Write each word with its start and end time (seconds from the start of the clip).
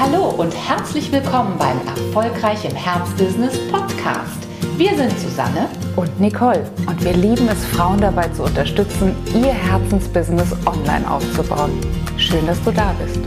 Hallo 0.00 0.28
und 0.28 0.54
herzlich 0.54 1.10
willkommen 1.10 1.58
beim 1.58 1.76
Erfolgreich 1.84 2.64
im 2.64 2.76
Herzbusiness 2.76 3.58
Podcast. 3.68 4.46
Wir 4.76 4.94
sind 4.96 5.10
Susanne 5.18 5.68
und 5.96 6.20
Nicole 6.20 6.70
und 6.86 7.04
wir 7.04 7.14
lieben 7.14 7.48
es, 7.48 7.64
Frauen 7.64 8.00
dabei 8.00 8.28
zu 8.28 8.44
unterstützen, 8.44 9.16
ihr 9.34 9.52
Herzensbusiness 9.52 10.52
online 10.66 11.10
aufzubauen. 11.10 11.72
Schön, 12.16 12.46
dass 12.46 12.62
du 12.62 12.70
da 12.70 12.92
bist. 12.92 13.18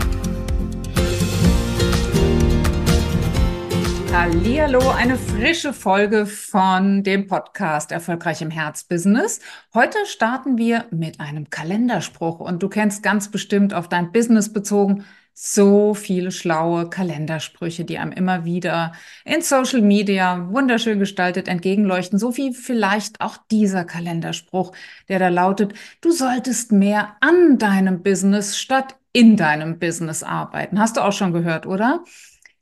Hallo, 4.14 4.80
eine 4.96 5.18
frische 5.18 5.74
Folge 5.74 6.24
von 6.24 7.02
dem 7.02 7.26
Podcast 7.26 7.92
Erfolgreich 7.92 8.40
im 8.40 8.50
Herzbusiness. 8.50 9.40
Heute 9.74 9.98
starten 10.06 10.56
wir 10.56 10.86
mit 10.90 11.20
einem 11.20 11.50
Kalenderspruch 11.50 12.40
und 12.40 12.62
du 12.62 12.70
kennst 12.70 13.02
ganz 13.02 13.30
bestimmt 13.30 13.74
auf 13.74 13.88
dein 13.88 14.10
Business 14.10 14.50
bezogen 14.50 15.04
so 15.34 15.94
viele 15.94 16.30
schlaue 16.30 16.88
Kalendersprüche, 16.90 17.84
die 17.84 17.98
einem 17.98 18.12
immer 18.12 18.44
wieder 18.44 18.92
in 19.24 19.42
Social 19.42 19.80
Media 19.80 20.48
wunderschön 20.50 20.98
gestaltet 20.98 21.48
entgegenleuchten. 21.48 22.18
So 22.18 22.36
wie 22.36 22.52
vielleicht 22.52 23.20
auch 23.20 23.38
dieser 23.50 23.84
Kalenderspruch, 23.84 24.72
der 25.08 25.18
da 25.18 25.28
lautet, 25.28 25.74
du 26.00 26.12
solltest 26.12 26.72
mehr 26.72 27.16
an 27.20 27.58
deinem 27.58 28.02
Business 28.02 28.58
statt 28.58 28.96
in 29.12 29.36
deinem 29.36 29.78
Business 29.78 30.22
arbeiten. 30.22 30.78
Hast 30.78 30.96
du 30.96 31.02
auch 31.02 31.12
schon 31.12 31.32
gehört, 31.32 31.66
oder? 31.66 32.02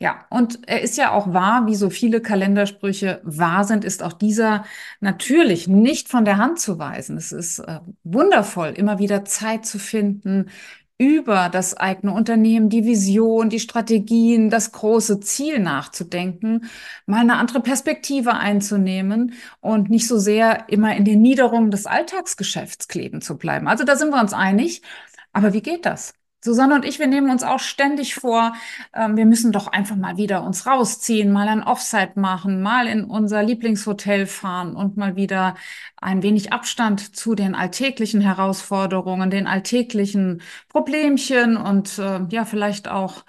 Ja, 0.03 0.25
und 0.31 0.67
er 0.67 0.81
ist 0.81 0.97
ja 0.97 1.13
auch 1.13 1.35
wahr, 1.35 1.67
wie 1.67 1.75
so 1.75 1.91
viele 1.91 2.23
Kalendersprüche 2.23 3.21
wahr 3.23 3.65
sind, 3.65 3.85
ist 3.85 4.03
auch 4.03 4.15
dieser 4.15 4.65
natürlich 5.01 5.69
nicht 5.69 6.09
von 6.09 6.25
der 6.25 6.39
Hand 6.39 6.59
zu 6.59 6.79
weisen. 6.79 7.19
Es 7.19 7.33
ist 7.33 7.59
äh, 7.59 7.81
wundervoll, 8.03 8.71
immer 8.71 8.99
wieder 8.99 9.27
Zeit 9.27 9.67
zu 9.67 9.79
finden, 9.79 10.49
über 11.01 11.49
das 11.49 11.75
eigene 11.79 12.13
Unternehmen, 12.13 12.69
die 12.69 12.85
Vision, 12.85 13.49
die 13.49 13.59
Strategien, 13.59 14.51
das 14.51 14.71
große 14.73 15.21
Ziel 15.21 15.59
nachzudenken, 15.59 16.67
mal 17.07 17.21
eine 17.21 17.37
andere 17.39 17.61
Perspektive 17.61 18.35
einzunehmen 18.35 19.33
und 19.61 19.89
nicht 19.89 20.07
so 20.07 20.19
sehr 20.19 20.69
immer 20.69 20.95
in 20.95 21.07
den 21.07 21.23
Niederungen 21.23 21.71
des 21.71 21.87
Alltagsgeschäfts 21.87 22.87
kleben 22.87 23.23
zu 23.23 23.39
bleiben. 23.39 23.67
Also 23.67 23.85
da 23.85 23.97
sind 23.97 24.11
wir 24.11 24.21
uns 24.21 24.35
einig. 24.35 24.83
Aber 25.33 25.55
wie 25.55 25.63
geht 25.63 25.87
das? 25.87 26.13
Susanne 26.43 26.75
und 26.75 26.85
ich, 26.85 26.99
wir 26.99 27.07
nehmen 27.07 27.31
uns 27.31 27.43
auch 27.43 27.59
ständig 27.61 28.15
vor, 28.15 28.55
ähm, 28.95 29.17
wir 29.17 29.27
müssen 29.27 29.53
doch 29.53 29.67
einfach 29.67 29.97
mal 29.97 30.17
wieder 30.17 30.43
uns 30.43 30.67
rausziehen, 30.67 31.33
mal 31.33 31.49
ein 31.49 31.63
Offsite 31.63 32.19
machen, 32.19 32.63
mal 32.63 32.87
in 32.87 33.05
unser 33.05 33.43
Lieblingshotel 33.43 34.27
fahren 34.27 34.75
und 34.75 34.97
mal 34.97 35.17
wieder 35.17 35.55
ein 36.01 36.23
wenig 36.23 36.53
Abstand 36.53 37.15
zu 37.15 37.35
den 37.35 37.55
alltäglichen 37.55 38.21
Herausforderungen, 38.23 39.31
den 39.31 39.47
alltäglichen 39.47 40.41
Problemchen 40.69 41.57
und 41.57 41.99
äh, 41.99 42.21
ja, 42.31 42.45
vielleicht 42.45 42.89
auch 42.89 43.25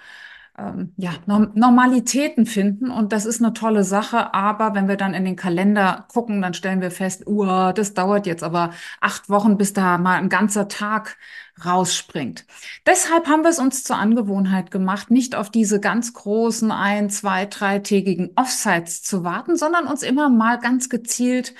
ähm, 0.58 0.92
ja, 0.96 1.12
Normalitäten 1.26 2.46
finden. 2.46 2.90
Und 2.90 3.12
das 3.12 3.24
ist 3.24 3.42
eine 3.42 3.54
tolle 3.54 3.84
Sache. 3.84 4.34
Aber 4.34 4.74
wenn 4.74 4.88
wir 4.88 4.96
dann 4.96 5.14
in 5.14 5.24
den 5.24 5.36
Kalender 5.36 6.06
gucken, 6.12 6.42
dann 6.42 6.54
stellen 6.54 6.80
wir 6.80 6.90
fest, 6.90 7.26
uh, 7.26 7.72
das 7.72 7.94
dauert 7.94 8.26
jetzt 8.26 8.42
aber 8.42 8.72
acht 9.00 9.28
Wochen, 9.30 9.56
bis 9.56 9.72
da 9.72 9.98
mal 9.98 10.16
ein 10.16 10.28
ganzer 10.28 10.68
Tag 10.68 11.16
rausspringt. 11.64 12.46
Deshalb 12.86 13.26
haben 13.28 13.42
wir 13.42 13.50
es 13.50 13.58
uns 13.58 13.84
zur 13.84 13.96
Angewohnheit 13.96 14.70
gemacht, 14.70 15.10
nicht 15.10 15.34
auf 15.34 15.50
diese 15.50 15.80
ganz 15.80 16.12
großen 16.12 16.70
ein, 16.70 17.10
zwei, 17.10 17.46
dreitägigen 17.46 18.32
Offsites 18.36 19.02
zu 19.02 19.24
warten, 19.24 19.56
sondern 19.56 19.86
uns 19.86 20.02
immer 20.02 20.28
mal 20.28 20.58
ganz 20.58 20.88
gezielt 20.88 21.54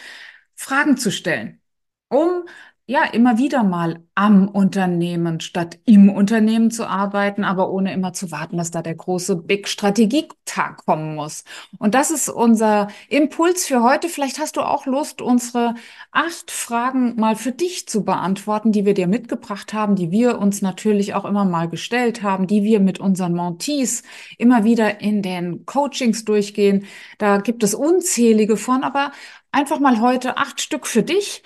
Fragen 0.54 0.96
zu 0.96 1.10
stellen, 1.10 1.60
um 2.08 2.44
ja, 2.86 3.04
immer 3.04 3.38
wieder 3.38 3.62
mal 3.62 4.02
am 4.16 4.48
Unternehmen 4.48 5.38
statt 5.40 5.78
im 5.84 6.10
Unternehmen 6.10 6.72
zu 6.72 6.86
arbeiten, 6.86 7.44
aber 7.44 7.70
ohne 7.70 7.92
immer 7.92 8.12
zu 8.12 8.32
warten, 8.32 8.56
dass 8.56 8.72
da 8.72 8.82
der 8.82 8.96
große 8.96 9.36
Big 9.36 9.68
Strategietag 9.68 10.78
kommen 10.84 11.14
muss. 11.14 11.44
Und 11.78 11.94
das 11.94 12.10
ist 12.10 12.28
unser 12.28 12.88
Impuls 13.08 13.66
für 13.66 13.84
heute. 13.84 14.08
Vielleicht 14.08 14.40
hast 14.40 14.56
du 14.56 14.62
auch 14.62 14.84
Lust, 14.86 15.22
unsere 15.22 15.74
acht 16.10 16.50
Fragen 16.50 17.14
mal 17.16 17.36
für 17.36 17.52
dich 17.52 17.86
zu 17.86 18.04
beantworten, 18.04 18.72
die 18.72 18.84
wir 18.84 18.94
dir 18.94 19.06
mitgebracht 19.06 19.72
haben, 19.72 19.94
die 19.94 20.10
wir 20.10 20.38
uns 20.40 20.60
natürlich 20.60 21.14
auch 21.14 21.24
immer 21.24 21.44
mal 21.44 21.68
gestellt 21.68 22.22
haben, 22.22 22.48
die 22.48 22.64
wir 22.64 22.80
mit 22.80 22.98
unseren 22.98 23.34
Montees 23.34 24.02
immer 24.38 24.64
wieder 24.64 25.00
in 25.00 25.22
den 25.22 25.66
Coachings 25.66 26.24
durchgehen. 26.24 26.84
Da 27.18 27.38
gibt 27.38 27.62
es 27.62 27.74
unzählige 27.74 28.56
von, 28.56 28.82
aber 28.82 29.12
einfach 29.52 29.78
mal 29.78 30.00
heute 30.00 30.36
acht 30.36 30.60
Stück 30.60 30.86
für 30.86 31.04
dich 31.04 31.42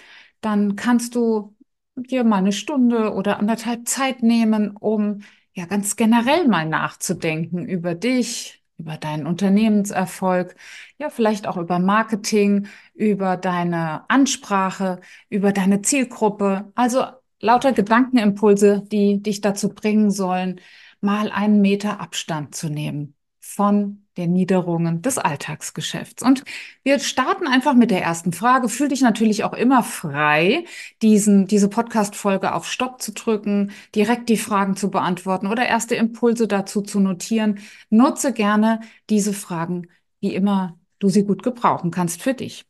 dann 0.46 0.76
kannst 0.76 1.16
du 1.16 1.56
dir 1.96 2.22
mal 2.22 2.36
eine 2.36 2.52
Stunde 2.52 3.12
oder 3.12 3.38
anderthalb 3.40 3.88
Zeit 3.88 4.22
nehmen, 4.22 4.76
um 4.76 5.22
ja 5.54 5.66
ganz 5.66 5.96
generell 5.96 6.46
mal 6.46 6.66
nachzudenken 6.68 7.66
über 7.66 7.96
dich, 7.96 8.62
über 8.78 8.96
deinen 8.96 9.26
Unternehmenserfolg, 9.26 10.54
ja 10.98 11.10
vielleicht 11.10 11.48
auch 11.48 11.56
über 11.56 11.80
Marketing, 11.80 12.68
über 12.94 13.36
deine 13.36 14.08
Ansprache, 14.08 15.00
über 15.30 15.52
deine 15.52 15.82
Zielgruppe. 15.82 16.70
Also 16.76 17.04
lauter 17.40 17.72
Gedankenimpulse, 17.72 18.84
die 18.86 19.22
dich 19.22 19.40
dazu 19.40 19.70
bringen 19.70 20.12
sollen, 20.12 20.60
mal 21.00 21.32
einen 21.32 21.60
Meter 21.60 22.00
Abstand 22.00 22.54
zu 22.54 22.68
nehmen 22.68 23.14
von 23.40 24.05
den 24.16 24.32
Niederungen 24.32 25.02
des 25.02 25.18
Alltagsgeschäfts. 25.18 26.22
Und 26.22 26.44
wir 26.82 26.98
starten 26.98 27.46
einfach 27.46 27.74
mit 27.74 27.90
der 27.90 28.02
ersten 28.02 28.32
Frage. 28.32 28.68
Fühl 28.68 28.88
dich 28.88 29.02
natürlich 29.02 29.44
auch 29.44 29.52
immer 29.52 29.82
frei, 29.82 30.64
diesen, 31.02 31.46
diese 31.46 31.68
Podcast-Folge 31.68 32.54
auf 32.54 32.66
Stopp 32.66 33.02
zu 33.02 33.12
drücken, 33.12 33.72
direkt 33.94 34.28
die 34.28 34.38
Fragen 34.38 34.76
zu 34.76 34.90
beantworten 34.90 35.46
oder 35.46 35.66
erste 35.66 35.94
Impulse 35.94 36.48
dazu 36.48 36.82
zu 36.82 37.00
notieren. 37.00 37.60
Nutze 37.90 38.32
gerne 38.32 38.80
diese 39.10 39.32
Fragen, 39.32 39.88
wie 40.20 40.34
immer 40.34 40.78
du 40.98 41.08
sie 41.08 41.24
gut 41.24 41.42
gebrauchen 41.42 41.90
kannst 41.90 42.22
für 42.22 42.34
dich. 42.34 42.64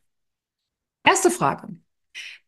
Erste 1.03 1.31
Frage. 1.31 1.69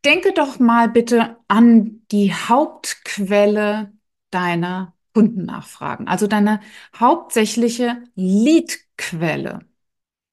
Denke 0.05 0.33
doch 0.33 0.59
mal 0.59 0.89
bitte 0.89 1.37
an 1.47 2.01
die 2.11 2.33
Hauptquelle 2.33 3.93
deiner 4.31 4.93
Kundennachfragen, 5.13 6.07
also 6.07 6.27
deine 6.27 6.61
hauptsächliche 6.95 8.03
Leadquelle, 8.99 9.59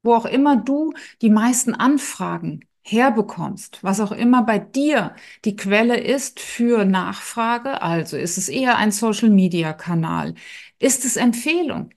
wo 0.03 0.15
auch 0.15 0.27
immer 0.27 0.57
du 0.57 0.93
die 1.23 1.31
meisten 1.31 1.75
Anfragen 1.75 2.61
herbekommst, 2.83 3.83
was 3.83 4.01
auch 4.01 4.13
immer 4.13 4.43
bei 4.45 4.59
dir 4.59 5.15
die 5.45 5.57
Quelle 5.57 5.99
ist 5.99 6.41
für 6.41 6.85
Nachfrage, 6.85 7.83
also 7.83 8.17
ist 8.17 8.39
es 8.39 8.49
eher 8.49 8.77
ein 8.79 8.93
Social-Media-Kanal, 8.93 10.35
ist 10.79 11.05
es 11.05 11.17
Empfehlung, 11.17 11.91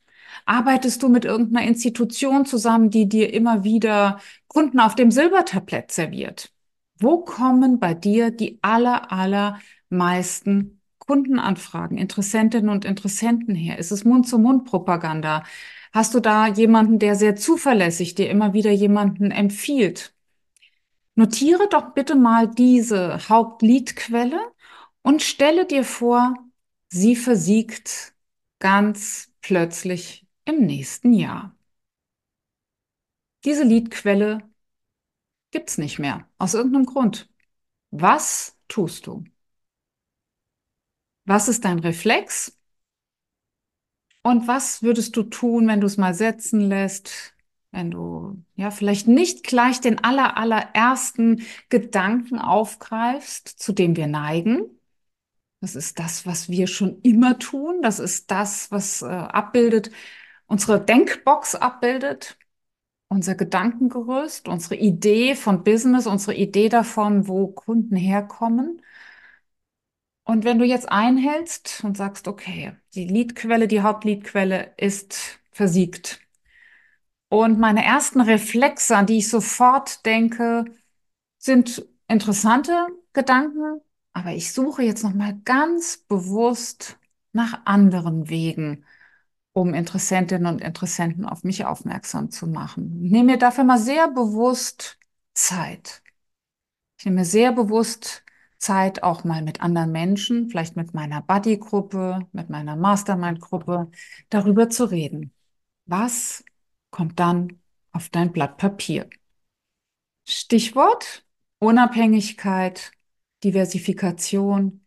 Arbeitest 0.45 1.03
du 1.03 1.09
mit 1.09 1.25
irgendeiner 1.25 1.67
Institution 1.67 2.45
zusammen, 2.45 2.89
die 2.89 3.07
dir 3.07 3.33
immer 3.33 3.63
wieder 3.63 4.19
Kunden 4.47 4.79
auf 4.79 4.95
dem 4.95 5.11
Silbertablett 5.11 5.91
serviert? 5.91 6.51
Wo 6.99 7.19
kommen 7.23 7.79
bei 7.79 7.93
dir 7.93 8.31
die 8.31 8.59
aller, 8.63 9.11
aller 9.11 9.59
meisten 9.89 10.81
Kundenanfragen, 10.99 11.97
Interessentinnen 11.97 12.69
und 12.69 12.85
Interessenten 12.85 13.55
her? 13.55 13.77
Ist 13.79 13.91
es 13.91 14.05
Mund-zu-Mund-Propaganda? 14.05 15.43
Hast 15.91 16.13
du 16.13 16.19
da 16.19 16.47
jemanden, 16.47 16.99
der 16.99 17.15
sehr 17.15 17.35
zuverlässig 17.35 18.15
dir 18.15 18.29
immer 18.29 18.53
wieder 18.53 18.71
jemanden 18.71 19.31
empfiehlt? 19.31 20.13
Notiere 21.15 21.67
doch 21.69 21.93
bitte 21.93 22.15
mal 22.15 22.47
diese 22.47 23.27
Hauptliedquelle 23.29 24.39
und 25.01 25.21
stelle 25.21 25.65
dir 25.65 25.83
vor, 25.83 26.35
sie 26.89 27.15
versiegt 27.15 28.13
ganz 28.59 29.31
plötzlich 29.41 30.25
im 30.45 30.65
nächsten 30.65 31.13
Jahr. 31.13 31.55
Diese 33.45 33.63
Liedquelle 33.63 34.49
gibt's 35.51 35.77
nicht 35.77 35.99
mehr, 35.99 36.27
aus 36.37 36.53
irgendeinem 36.53 36.85
Grund. 36.85 37.29
Was 37.91 38.57
tust 38.67 39.07
du? 39.07 39.23
Was 41.25 41.47
ist 41.47 41.63
dein 41.65 41.79
Reflex? 41.79 42.58
Und 44.29 44.47
was 44.47 44.83
würdest 44.83 45.15
du 45.17 45.23
tun, 45.23 45.67
wenn 45.67 45.81
du 45.81 45.87
es 45.87 45.97
mal 45.97 46.13
setzen 46.13 46.61
lässt, 46.61 47.33
wenn 47.71 47.89
du 47.89 48.43
ja 48.55 48.69
vielleicht 48.69 49.07
nicht 49.07 49.43
gleich 49.43 49.81
den 49.81 50.03
aller, 50.03 50.37
allerersten 50.37 51.41
Gedanken 51.69 52.37
aufgreifst, 52.37 53.47
zu 53.47 53.73
dem 53.73 53.95
wir 53.95 54.05
neigen? 54.05 54.61
Das 55.61 55.75
ist 55.75 55.97
das, 55.97 56.27
was 56.27 56.47
wir 56.47 56.67
schon 56.67 57.01
immer 57.01 57.39
tun. 57.39 57.81
Das 57.81 57.97
ist 57.97 58.29
das, 58.29 58.69
was 58.69 59.01
äh, 59.01 59.07
abbildet, 59.07 59.89
unsere 60.45 60.79
Denkbox 60.79 61.55
abbildet, 61.55 62.37
unser 63.07 63.33
Gedankengerüst, 63.33 64.47
unsere 64.47 64.75
Idee 64.75 65.33
von 65.33 65.63
Business, 65.63 66.05
unsere 66.05 66.35
Idee 66.35 66.69
davon, 66.69 67.27
wo 67.27 67.47
Kunden 67.47 67.95
herkommen. 67.95 68.83
Und 70.29 70.45
wenn 70.45 70.59
du 70.59 70.65
jetzt 70.65 70.91
einhältst 70.91 71.83
und 71.83 71.97
sagst, 71.97 72.27
okay, 72.27 72.73
die 72.93 73.05
Leadquelle, 73.05 73.67
die 73.67 73.81
Hauptleadquelle 73.81 74.75
ist 74.77 75.39
versiegt. 75.49 76.19
Und 77.29 77.57
meine 77.57 77.83
ersten 77.83 78.21
Reflexe, 78.21 78.95
an 78.95 79.07
die 79.07 79.17
ich 79.17 79.27
sofort 79.27 80.05
denke, 80.05 80.65
sind 81.39 81.83
interessante 82.07 82.73
Gedanken, 83.11 83.81
aber 84.13 84.33
ich 84.33 84.53
suche 84.53 84.83
jetzt 84.83 85.03
noch 85.03 85.15
mal 85.15 85.35
ganz 85.45 85.97
bewusst 85.97 86.99
nach 87.31 87.65
anderen 87.65 88.29
Wegen, 88.29 88.85
um 89.53 89.73
Interessentinnen 89.73 90.45
und 90.45 90.61
Interessenten 90.61 91.25
auf 91.25 91.43
mich 91.43 91.65
aufmerksam 91.65 92.29
zu 92.29 92.45
machen. 92.45 93.03
Ich 93.03 93.11
nehme 93.11 93.31
mir 93.31 93.39
dafür 93.39 93.63
mal 93.63 93.79
sehr 93.79 94.07
bewusst 94.07 94.99
Zeit. 95.33 96.03
Ich 96.99 97.05
nehme 97.05 97.21
mir 97.21 97.25
sehr 97.25 97.51
bewusst 97.51 98.23
Zeit 98.59 99.03
auch 99.03 99.23
mal 99.23 99.41
mit 99.41 99.61
anderen 99.61 99.91
Menschen, 99.91 100.49
vielleicht 100.49 100.75
mit 100.75 100.93
meiner 100.93 101.21
Buddy-Gruppe, 101.21 102.27
mit 102.33 102.49
meiner 102.49 102.75
Mastermind-Gruppe, 102.75 103.89
darüber 104.29 104.69
zu 104.69 104.85
reden. 104.85 105.33
Was 105.85 106.43
kommt 106.91 107.19
dann 107.19 107.59
auf 107.91 108.09
dein 108.09 108.31
Blatt 108.31 108.57
Papier? 108.57 109.09
Stichwort 110.25 111.25
Unabhängigkeit, 111.59 112.91
Diversifikation, 113.43 114.85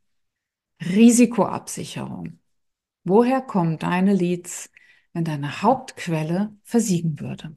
Risikoabsicherung. 0.80 2.38
Woher 3.04 3.42
kommen 3.42 3.78
deine 3.78 4.14
Leads, 4.14 4.70
wenn 5.12 5.24
deine 5.24 5.62
Hauptquelle 5.62 6.56
versiegen 6.64 7.20
würde? 7.20 7.56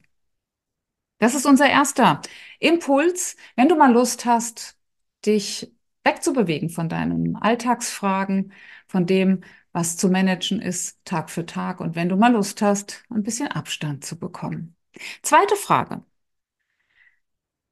Das 1.18 1.34
ist 1.34 1.46
unser 1.46 1.68
erster 1.70 2.20
Impuls. 2.60 3.36
Wenn 3.56 3.68
du 3.68 3.76
mal 3.76 3.92
Lust 3.92 4.26
hast, 4.26 4.76
dich 5.24 5.72
wegzubewegen 6.06 6.70
von 6.70 6.88
deinen 6.88 7.36
Alltagsfragen, 7.36 8.52
von 8.86 9.06
dem, 9.06 9.42
was 9.72 9.96
zu 9.98 10.08
managen 10.08 10.62
ist, 10.62 11.04
Tag 11.04 11.28
für 11.30 11.44
Tag. 11.44 11.80
Und 11.80 11.96
wenn 11.96 12.08
du 12.08 12.16
mal 12.16 12.32
Lust 12.32 12.62
hast, 12.62 13.04
ein 13.10 13.22
bisschen 13.22 13.48
Abstand 13.48 14.04
zu 14.04 14.18
bekommen. 14.18 14.74
Zweite 15.22 15.56
Frage. 15.56 16.02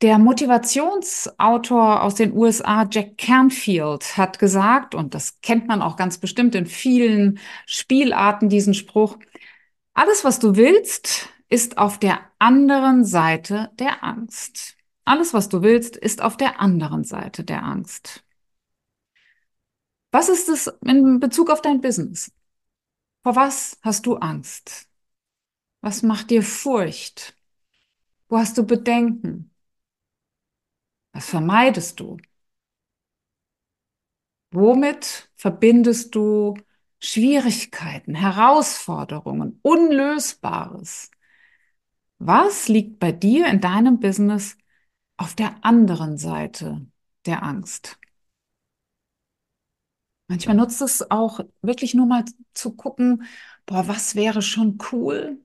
Der 0.03 0.19
Motivationsautor 0.19 2.03
aus 2.03 2.15
den 2.17 2.35
USA, 2.37 2.87
Jack 2.91 3.17
Canfield, 3.17 4.19
hat 4.19 4.39
gesagt, 4.39 4.95
und 4.95 5.15
das 5.15 5.41
kennt 5.41 5.67
man 5.67 5.81
auch 5.81 5.97
ganz 5.97 6.19
bestimmt 6.19 6.55
in 6.55 6.67
vielen 6.67 7.39
Spielarten, 7.65 8.51
diesen 8.51 8.75
Spruch, 8.75 9.17
alles, 9.95 10.25
was 10.25 10.41
du 10.41 10.57
willst, 10.57 11.29
ist 11.49 11.79
auf 11.79 11.99
der 11.99 12.21
anderen 12.39 13.05
Seite 13.05 13.71
der 13.79 14.03
Angst. 14.05 14.77
Alles, 15.05 15.33
was 15.35 15.49
du 15.49 15.63
willst, 15.63 15.97
ist 15.97 16.21
auf 16.23 16.37
der 16.37 16.61
anderen 16.61 17.05
Seite 17.05 17.45
der 17.45 17.63
Angst. 17.63 18.24
Was 20.15 20.29
ist 20.29 20.49
es 20.49 20.69
in 20.85 21.19
Bezug 21.19 21.51
auf 21.51 21.61
dein 21.61 21.81
Business? 21.81 22.31
Vor 23.25 23.35
was 23.35 23.81
hast 23.83 24.07
du 24.07 24.15
Angst? 24.15 24.89
Was 25.81 26.05
macht 26.05 26.31
dir 26.31 26.45
Furcht? 26.45 27.37
Wo 28.29 28.39
hast 28.39 28.57
du 28.57 28.65
Bedenken? 28.65 29.51
Was 31.11 31.29
vermeidest 31.29 31.99
du? 31.99 32.19
Womit 34.53 35.33
verbindest 35.35 36.15
du 36.15 36.55
Schwierigkeiten, 37.01 38.15
Herausforderungen, 38.15 39.59
Unlösbares? 39.63 41.11
Was 42.21 42.69
liegt 42.69 43.01
bei 43.01 43.11
dir 43.11 43.49
in 43.49 43.61
deinem 43.61 43.99
Business 43.99 44.57
auf 45.17 45.35
der 45.35 45.65
anderen 45.65 46.19
Seite 46.19 46.87
der 47.27 47.43
Angst? 47.43 47.99
Manchmal 50.29 50.57
nutzt 50.57 50.81
es 50.83 51.11
auch 51.11 51.41
wirklich 51.63 51.95
nur 51.95 52.07
mal 52.07 52.25
zu 52.55 52.73
gucken, 52.75 53.25
boah, 53.67 53.87
was 53.89 54.15
wäre 54.15 54.41
schon 54.43 54.79
cool, 54.93 55.39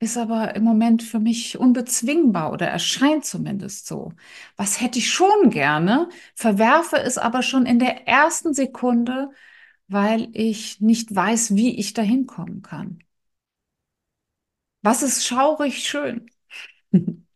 ist 0.00 0.16
aber 0.18 0.54
im 0.56 0.64
Moment 0.64 1.02
für 1.02 1.18
mich 1.20 1.58
unbezwingbar 1.58 2.52
oder 2.52 2.66
erscheint 2.68 3.24
zumindest 3.24 3.86
so. 3.86 4.12
Was 4.56 4.80
hätte 4.80 4.98
ich 4.98 5.10
schon 5.12 5.50
gerne, 5.50 6.08
verwerfe 6.34 6.98
es 6.98 7.18
aber 7.18 7.42
schon 7.42 7.66
in 7.66 7.78
der 7.78 8.06
ersten 8.08 8.54
Sekunde, 8.54 9.30
weil 9.88 10.28
ich 10.34 10.80
nicht 10.80 11.14
weiß, 11.14 11.56
wie 11.56 11.78
ich 11.78 11.94
dahin 11.94 12.26
kommen 12.26 12.62
kann. 12.62 13.00
Was 14.82 15.02
ist 15.02 15.26
schaurig 15.26 15.84
schön? 15.86 16.30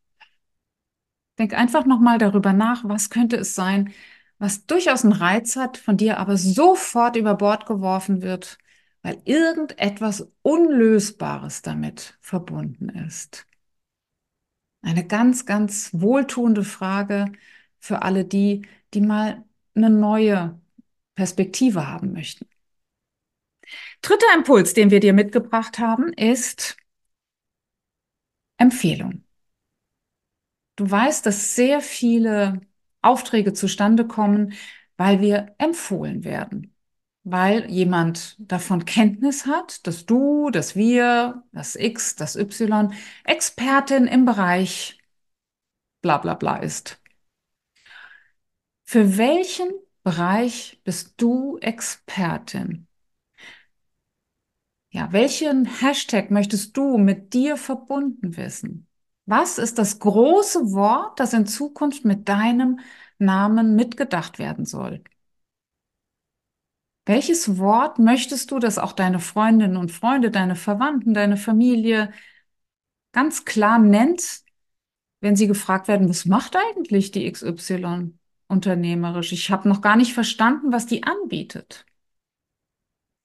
Denk 1.38 1.54
einfach 1.54 1.86
nochmal 1.86 2.18
darüber 2.18 2.52
nach, 2.52 2.84
was 2.84 3.08
könnte 3.10 3.36
es 3.36 3.54
sein, 3.54 3.92
was 4.40 4.66
durchaus 4.66 5.04
einen 5.04 5.12
Reiz 5.12 5.56
hat, 5.56 5.76
von 5.76 5.96
dir 5.98 6.18
aber 6.18 6.36
sofort 6.36 7.14
über 7.16 7.34
Bord 7.34 7.66
geworfen 7.66 8.22
wird, 8.22 8.58
weil 9.02 9.20
irgendetwas 9.24 10.28
Unlösbares 10.42 11.62
damit 11.62 12.18
verbunden 12.20 12.88
ist. 12.88 13.46
Eine 14.82 15.06
ganz, 15.06 15.44
ganz 15.44 15.90
wohltuende 15.92 16.64
Frage 16.64 17.32
für 17.78 18.02
alle 18.02 18.24
die, 18.24 18.66
die 18.94 19.02
mal 19.02 19.44
eine 19.74 19.90
neue 19.90 20.58
Perspektive 21.14 21.86
haben 21.86 22.12
möchten. 22.12 22.48
Dritter 24.00 24.34
Impuls, 24.34 24.72
den 24.72 24.90
wir 24.90 25.00
dir 25.00 25.12
mitgebracht 25.12 25.78
haben, 25.78 26.14
ist 26.14 26.78
Empfehlung. 28.56 29.24
Du 30.76 30.90
weißt, 30.90 31.26
dass 31.26 31.54
sehr 31.54 31.82
viele 31.82 32.62
Aufträge 33.02 33.52
zustande 33.52 34.06
kommen, 34.06 34.54
weil 34.96 35.20
wir 35.20 35.54
empfohlen 35.58 36.24
werden, 36.24 36.74
weil 37.24 37.70
jemand 37.70 38.36
davon 38.38 38.84
Kenntnis 38.84 39.46
hat, 39.46 39.86
dass 39.86 40.06
du, 40.06 40.50
dass 40.50 40.76
wir, 40.76 41.42
das 41.52 41.76
X, 41.76 42.16
das 42.16 42.36
Y 42.36 42.92
Expertin 43.24 44.06
im 44.06 44.24
Bereich 44.24 44.98
bla 46.02 46.18
bla 46.18 46.34
bla 46.34 46.56
ist. 46.56 47.00
Für 48.84 49.16
welchen 49.16 49.70
Bereich 50.02 50.80
bist 50.84 51.14
du 51.18 51.58
Expertin? 51.58 52.88
Ja, 54.92 55.12
welchen 55.12 55.66
Hashtag 55.66 56.30
möchtest 56.32 56.76
du 56.76 56.98
mit 56.98 57.32
dir 57.32 57.56
verbunden 57.56 58.36
wissen? 58.36 58.89
Was 59.30 59.58
ist 59.58 59.78
das 59.78 60.00
große 60.00 60.72
Wort, 60.72 61.20
das 61.20 61.34
in 61.34 61.46
Zukunft 61.46 62.04
mit 62.04 62.28
deinem 62.28 62.80
Namen 63.20 63.76
mitgedacht 63.76 64.40
werden 64.40 64.66
soll? 64.66 65.04
Welches 67.06 67.56
Wort 67.56 68.00
möchtest 68.00 68.50
du, 68.50 68.58
dass 68.58 68.76
auch 68.76 68.90
deine 68.92 69.20
Freundinnen 69.20 69.76
und 69.76 69.92
Freunde, 69.92 70.32
deine 70.32 70.56
Verwandten, 70.56 71.14
deine 71.14 71.36
Familie 71.36 72.12
ganz 73.12 73.44
klar 73.44 73.78
nennt, 73.78 74.40
wenn 75.20 75.36
sie 75.36 75.46
gefragt 75.46 75.86
werden, 75.86 76.08
was 76.08 76.24
macht 76.24 76.56
eigentlich 76.56 77.12
die 77.12 77.30
XY 77.30 78.18
unternehmerisch? 78.48 79.30
Ich 79.30 79.52
habe 79.52 79.68
noch 79.68 79.80
gar 79.80 79.94
nicht 79.94 80.12
verstanden, 80.12 80.72
was 80.72 80.86
die 80.86 81.04
anbietet. 81.04 81.86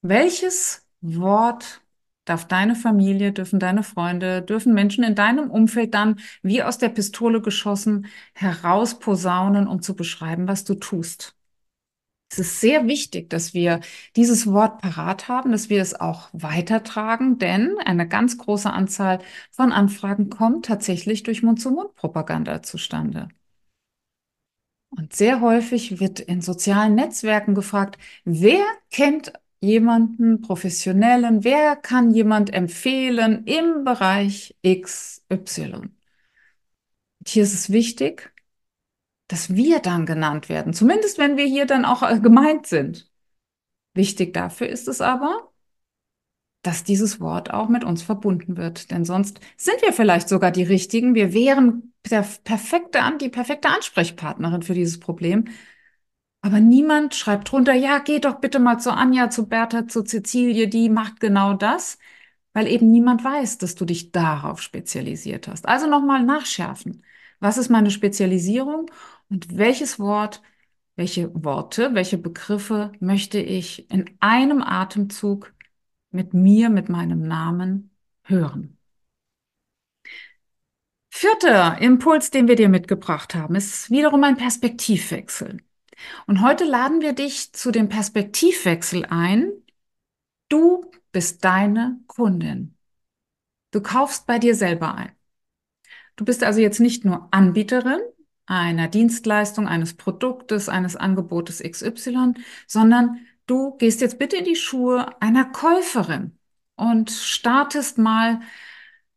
Welches 0.04 0.88
Wort 1.02 1.82
darf 2.26 2.48
deine 2.48 2.76
Familie, 2.76 3.32
dürfen 3.32 3.60
deine 3.60 3.84
Freunde, 3.84 4.42
dürfen 4.42 4.74
Menschen 4.74 5.04
in 5.04 5.16
deinem 5.16 5.50
Umfeld 5.52 5.94
dann 5.94 6.20
wie 6.42 6.64
aus 6.64 6.78
der 6.78 6.90
Pistole 6.90 7.42
geschossen 7.42 8.08
herausposaunen, 8.34 9.68
um 9.68 9.82
zu 9.82 9.96
beschreiben, 9.96 10.48
was 10.48 10.64
du 10.64 10.76
tust. 10.76 11.36
Es 12.32 12.40
ist 12.40 12.60
sehr 12.60 12.88
wichtig, 12.88 13.30
dass 13.30 13.54
wir 13.54 13.80
dieses 14.16 14.48
Wort 14.48 14.82
parat 14.82 15.28
haben, 15.30 15.52
dass 15.52 15.70
wir 15.70 15.82
es 15.82 15.94
auch 16.00 16.30
weitertragen, 16.34 17.38
denn 17.38 17.78
eine 17.86 18.08
ganz 18.08 18.38
große 18.38 18.72
Anzahl 18.72 19.20
von 19.52 19.72
Anfragen 19.72 20.30
kommt 20.30 20.66
tatsächlich 20.66 21.24
durch 21.24 21.44
Mund-zu-Mund-Propaganda 21.44 22.62
zustande. 22.64 23.30
Und 24.90 25.14
sehr 25.14 25.42
häufig 25.42 26.00
wird 26.00 26.20
in 26.20 26.42
sozialen 26.42 26.96
Netzwerken 26.96 27.54
gefragt, 27.54 27.98
wer 28.24 28.64
kennt 28.92 29.34
jemanden 29.66 30.42
professionellen, 30.42 31.44
wer 31.44 31.76
kann 31.76 32.12
jemand 32.12 32.54
empfehlen 32.54 33.46
im 33.46 33.84
Bereich 33.84 34.56
XY? 34.66 35.90
Hier 37.28 37.44
ist 37.44 37.54
es 37.54 37.72
wichtig, 37.72 38.32
dass 39.28 39.56
wir 39.56 39.80
dann 39.80 40.06
genannt 40.06 40.50
werden, 40.50 40.74
zumindest 40.74 41.18
wenn 41.18 41.38
wir 41.38 41.46
hier 41.46 41.66
dann 41.66 41.86
auch 41.86 42.02
gemeint 42.22 42.68
sind. 42.68 43.10
Wichtig 43.94 44.34
dafür 44.34 44.68
ist 44.68 44.88
es 44.88 45.02
aber, 45.02 45.52
dass 46.62 46.84
dieses 46.84 47.20
Wort 47.20 47.54
auch 47.54 47.70
mit 47.70 47.84
uns 47.84 48.02
verbunden 48.02 48.58
wird, 48.58 48.92
denn 48.92 49.06
sonst 49.06 49.40
sind 49.56 49.82
wir 49.82 49.94
vielleicht 49.94 50.30
sogar 50.30 50.52
die 50.52 50.64
Richtigen. 50.64 51.16
Wir 51.16 51.34
wären 51.34 51.94
der 52.10 52.26
perfekte, 52.44 53.00
die 53.22 53.30
perfekte 53.30 53.70
Ansprechpartnerin 53.70 54.64
für 54.64 54.74
dieses 54.74 55.00
Problem, 55.00 55.46
aber 56.46 56.60
niemand 56.60 57.16
schreibt 57.16 57.52
drunter, 57.52 57.74
ja, 57.74 57.98
geh 57.98 58.20
doch 58.20 58.36
bitte 58.36 58.60
mal 58.60 58.78
zu 58.80 58.94
Anja, 58.94 59.32
zu 59.32 59.48
Bertha, 59.48 59.88
zu 59.88 60.04
Cecilie, 60.04 60.68
die 60.68 60.90
macht 60.90 61.20
genau 61.20 61.56
das, 61.56 61.98
weil 62.54 62.68
eben 62.68 62.92
niemand 62.92 63.24
weiß, 63.24 63.58
dass 63.58 63.74
du 63.74 63.84
dich 63.84 64.12
darauf 64.12 64.62
spezialisiert 64.62 65.48
hast. 65.48 65.68
Also 65.68 65.88
nochmal 65.88 66.22
nachschärfen. 66.24 67.04
Was 67.40 67.58
ist 67.58 67.70
meine 67.70 67.90
Spezialisierung 67.90 68.92
und 69.28 69.58
welches 69.58 69.98
Wort, 69.98 70.44
welche 70.96 71.32
Worte, 71.44 71.96
welche 71.96 72.20
Begriffe 72.20 72.92
möchte 73.00 73.40
ich 73.40 73.90
in 73.90 74.06
einem 74.20 74.62
Atemzug 74.62 75.52
mit 76.12 76.36
mir, 76.36 76.70
mit 76.70 76.90
meinem 76.90 77.24
Namen 77.28 77.90
hören? 78.24 78.78
Vierter 81.10 81.82
Impuls, 81.82 82.30
den 82.30 82.48
wir 82.48 82.56
dir 82.56 82.70
mitgebracht 82.70 83.34
haben, 83.34 83.56
ist 83.56 83.90
wiederum 83.90 84.24
ein 84.24 84.38
Perspektivwechsel. 84.38 85.65
Und 86.28 86.42
heute 86.42 86.64
laden 86.66 87.02
wir 87.02 87.14
dich 87.14 87.54
zu 87.54 87.72
dem 87.72 87.90
Perspektivwechsel 87.90 89.06
ein, 89.06 89.52
Du 90.50 90.92
bist 91.12 91.44
deine 91.44 92.00
Kundin. 92.08 92.76
Du 93.72 93.82
kaufst 93.82 94.28
bei 94.28 94.40
dir 94.40 94.56
selber 94.56 94.96
ein. 94.96 95.12
Du 96.16 96.24
bist 96.24 96.44
also 96.44 96.62
jetzt 96.62 96.80
nicht 96.80 97.04
nur 97.04 97.28
Anbieterin 97.32 98.00
einer 98.46 98.88
Dienstleistung, 98.88 99.68
eines 99.68 99.96
Produktes, 99.96 100.70
eines 100.70 100.96
Angebotes 100.96 101.64
XY, 101.64 102.36
sondern 102.68 103.26
du 103.48 103.76
gehst 103.78 104.02
jetzt 104.02 104.20
bitte 104.20 104.38
in 104.38 104.46
die 104.46 104.56
Schuhe 104.56 105.20
einer 105.20 105.46
Käuferin 105.46 106.38
und 106.76 107.10
startest 107.10 107.98
mal 107.98 108.42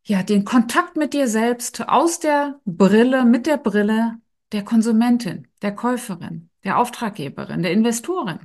ja 0.02 0.22
den 0.22 0.46
Kontakt 0.46 0.96
mit 0.96 1.12
dir 1.12 1.28
selbst 1.28 1.86
aus 1.88 2.20
der 2.20 2.58
Brille, 2.64 3.26
mit 3.26 3.46
der 3.46 3.58
Brille 3.58 4.16
der 4.52 4.64
Konsumentin, 4.64 5.46
der 5.60 5.74
Käuferin, 5.74 6.47
der 6.64 6.78
Auftraggeberin, 6.78 7.62
der 7.62 7.72
Investorin. 7.72 8.40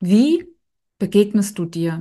Wie 0.00 0.46
begegnest 0.98 1.58
du 1.58 1.64
dir? 1.64 2.00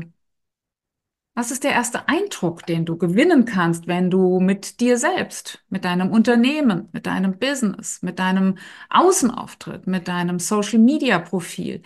Was 1.36 1.52
ist 1.52 1.64
der 1.64 1.72
erste 1.72 2.10
Eindruck, 2.10 2.66
den 2.66 2.86
du 2.86 2.98
gewinnen 2.98 3.46
kannst, 3.46 3.88
wenn 3.88 4.12
du 4.12 4.42
mit 4.42 4.82
dir 4.82 4.98
selbst, 4.98 5.64
mit 5.70 5.86
deinem 5.86 6.12
Unternehmen, 6.12 6.90
mit 6.92 7.06
deinem 7.06 7.40
Business, 7.40 8.02
mit 8.02 8.20
deinem 8.20 8.58
Außenauftritt, 8.90 9.88
mit 9.88 10.10
deinem 10.10 10.40
Social-Media-Profil, 10.40 11.82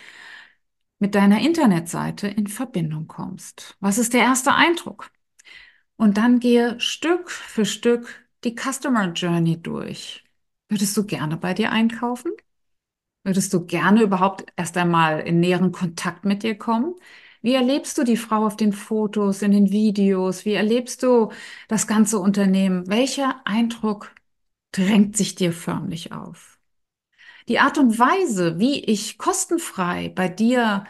mit 0.98 1.14
deiner 1.16 1.42
Internetseite 1.42 2.28
in 2.28 2.48
Verbindung 2.48 3.08
kommst? 3.08 3.78
Was 3.80 3.98
ist 4.00 4.14
der 4.14 4.22
erste 4.22 4.54
Eindruck? 4.56 5.12
Und 5.98 6.18
dann 6.18 6.40
gehe 6.40 6.80
Stück 6.80 7.30
für 7.30 7.66
Stück 7.66 8.28
die 8.44 8.56
Customer 8.56 9.12
Journey 9.14 9.62
durch. 9.62 10.24
Würdest 10.70 10.98
du 10.98 11.06
gerne 11.06 11.38
bei 11.38 11.54
dir 11.54 11.72
einkaufen? 11.72 12.32
Würdest 13.24 13.54
du 13.54 13.66
gerne 13.66 14.02
überhaupt 14.04 14.46
erst 14.58 14.76
einmal 14.78 15.22
in 15.22 15.40
näheren 15.40 15.72
Kontakt 15.72 16.26
mit 16.26 16.44
dir 16.44 16.58
kommen? 16.58 16.96
Wie 17.42 17.54
erlebst 17.54 17.98
du 17.98 18.04
die 18.04 18.18
Frau 18.18 18.46
auf 18.46 18.58
den 18.58 18.74
Fotos, 18.74 19.42
in 19.42 19.52
den 19.52 19.72
Videos? 19.72 20.46
Wie 20.46 20.54
erlebst 20.54 21.04
du 21.04 21.32
das 21.68 21.88
ganze 21.88 22.20
Unternehmen? 22.20 22.88
Welcher 22.88 23.42
Eindruck 23.46 24.14
drängt 24.72 25.16
sich 25.18 25.36
dir 25.36 25.54
förmlich 25.54 26.12
auf? 26.12 26.60
Die 27.48 27.60
Art 27.60 27.78
und 27.78 28.00
Weise, 28.00 28.60
wie 28.60 28.84
ich 28.84 29.18
kostenfrei 29.18 30.10
bei 30.10 30.30
dir 30.30 30.86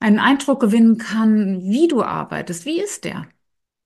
einen 0.00 0.18
Eindruck 0.18 0.60
gewinnen 0.60 0.98
kann, 0.98 1.62
wie 1.62 1.88
du 1.88 2.02
arbeitest, 2.02 2.66
wie 2.66 2.80
ist 2.80 3.04
der? 3.04 3.28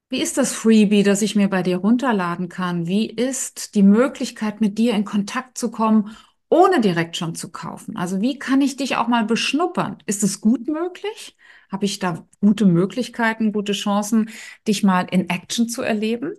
Wie 0.08 0.22
ist 0.22 0.38
das 0.38 0.54
Freebie, 0.54 1.02
das 1.02 1.22
ich 1.22 1.36
mir 1.36 1.48
bei 1.48 1.62
dir 1.62 1.78
runterladen 1.78 2.48
kann? 2.48 2.86
Wie 2.86 3.08
ist 3.10 3.74
die 3.74 3.82
Möglichkeit, 3.82 4.60
mit 4.60 4.78
dir 4.78 4.94
in 4.94 5.04
Kontakt 5.04 5.58
zu 5.58 5.70
kommen, 5.70 6.16
ohne 6.48 6.80
direkt 6.80 7.16
schon 7.16 7.34
zu 7.34 7.50
kaufen? 7.50 7.96
Also 7.96 8.20
wie 8.20 8.38
kann 8.38 8.60
ich 8.60 8.76
dich 8.76 8.96
auch 8.96 9.08
mal 9.08 9.24
beschnuppern? 9.24 9.98
Ist 10.06 10.22
es 10.22 10.40
gut 10.40 10.68
möglich? 10.68 11.36
Habe 11.70 11.84
ich 11.84 11.98
da 11.98 12.26
gute 12.40 12.66
Möglichkeiten, 12.66 13.52
gute 13.52 13.72
Chancen, 13.72 14.30
dich 14.68 14.82
mal 14.82 15.02
in 15.10 15.28
Action 15.28 15.68
zu 15.68 15.82
erleben? 15.82 16.34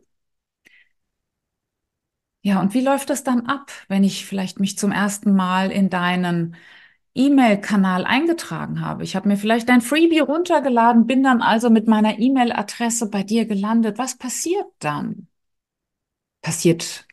Ja, 2.41 2.61
und 2.61 2.73
wie 2.73 2.81
läuft 2.81 3.09
das 3.09 3.23
dann 3.23 3.45
ab, 3.47 3.71
wenn 3.89 4.03
ich 4.03 4.25
vielleicht 4.25 4.59
mich 4.59 4.77
zum 4.77 4.91
ersten 4.91 5.35
Mal 5.35 5.71
in 5.71 5.89
deinen 5.89 6.55
E-Mail-Kanal 7.15 8.05
eingetragen 8.05 8.81
habe. 8.81 9.03
Ich 9.03 9.15
habe 9.15 9.27
mir 9.27 9.37
vielleicht 9.37 9.69
dein 9.69 9.81
Freebie 9.81 10.19
runtergeladen, 10.19 11.07
bin 11.07 11.23
dann 11.23 11.41
also 11.41 11.69
mit 11.69 11.87
meiner 11.87 12.19
E-Mail-Adresse 12.19 13.09
bei 13.09 13.23
dir 13.23 13.45
gelandet. 13.45 13.97
Was 13.97 14.17
passiert 14.17 14.67
dann? 14.79 15.27
Passiert 16.41 17.05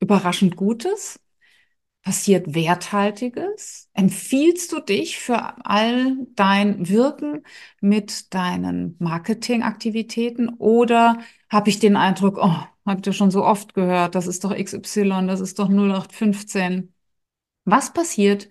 überraschend 0.00 0.56
Gutes? 0.56 1.20
Passiert 2.02 2.54
Werthaltiges? 2.54 3.90
Empfiehlst 3.92 4.72
du 4.72 4.80
dich 4.80 5.18
für 5.18 5.64
all 5.66 6.26
dein 6.34 6.88
Wirken 6.88 7.44
mit 7.80 8.32
deinen 8.34 8.96
Marketingaktivitäten 8.98 10.48
oder 10.48 11.18
habe 11.50 11.68
ich 11.68 11.78
den 11.78 11.96
Eindruck, 11.96 12.38
oh, 12.40 12.56
habt 12.86 13.06
ihr 13.06 13.12
schon 13.12 13.30
so 13.30 13.44
oft 13.44 13.74
gehört, 13.74 14.14
das 14.14 14.26
ist 14.26 14.44
doch 14.44 14.56
XY, 14.56 15.26
das 15.26 15.40
ist 15.40 15.58
doch 15.58 15.68
0815. 15.68 16.94
Was 17.64 17.92
passiert, 17.92 18.48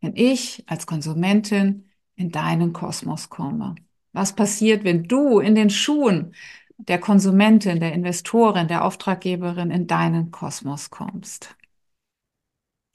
wenn 0.00 0.16
ich 0.16 0.64
als 0.66 0.86
Konsumentin 0.86 1.90
in 2.16 2.30
deinen 2.30 2.72
Kosmos 2.72 3.28
komme? 3.28 3.74
Was 4.12 4.34
passiert, 4.34 4.84
wenn 4.84 5.04
du 5.04 5.40
in 5.40 5.54
den 5.54 5.70
Schuhen 5.70 6.34
der 6.78 6.98
Konsumentin, 7.00 7.80
der 7.80 7.92
Investorin, 7.92 8.68
der 8.68 8.84
Auftraggeberin 8.84 9.70
in 9.70 9.86
deinen 9.86 10.30
Kosmos 10.30 10.90
kommst? 10.90 11.57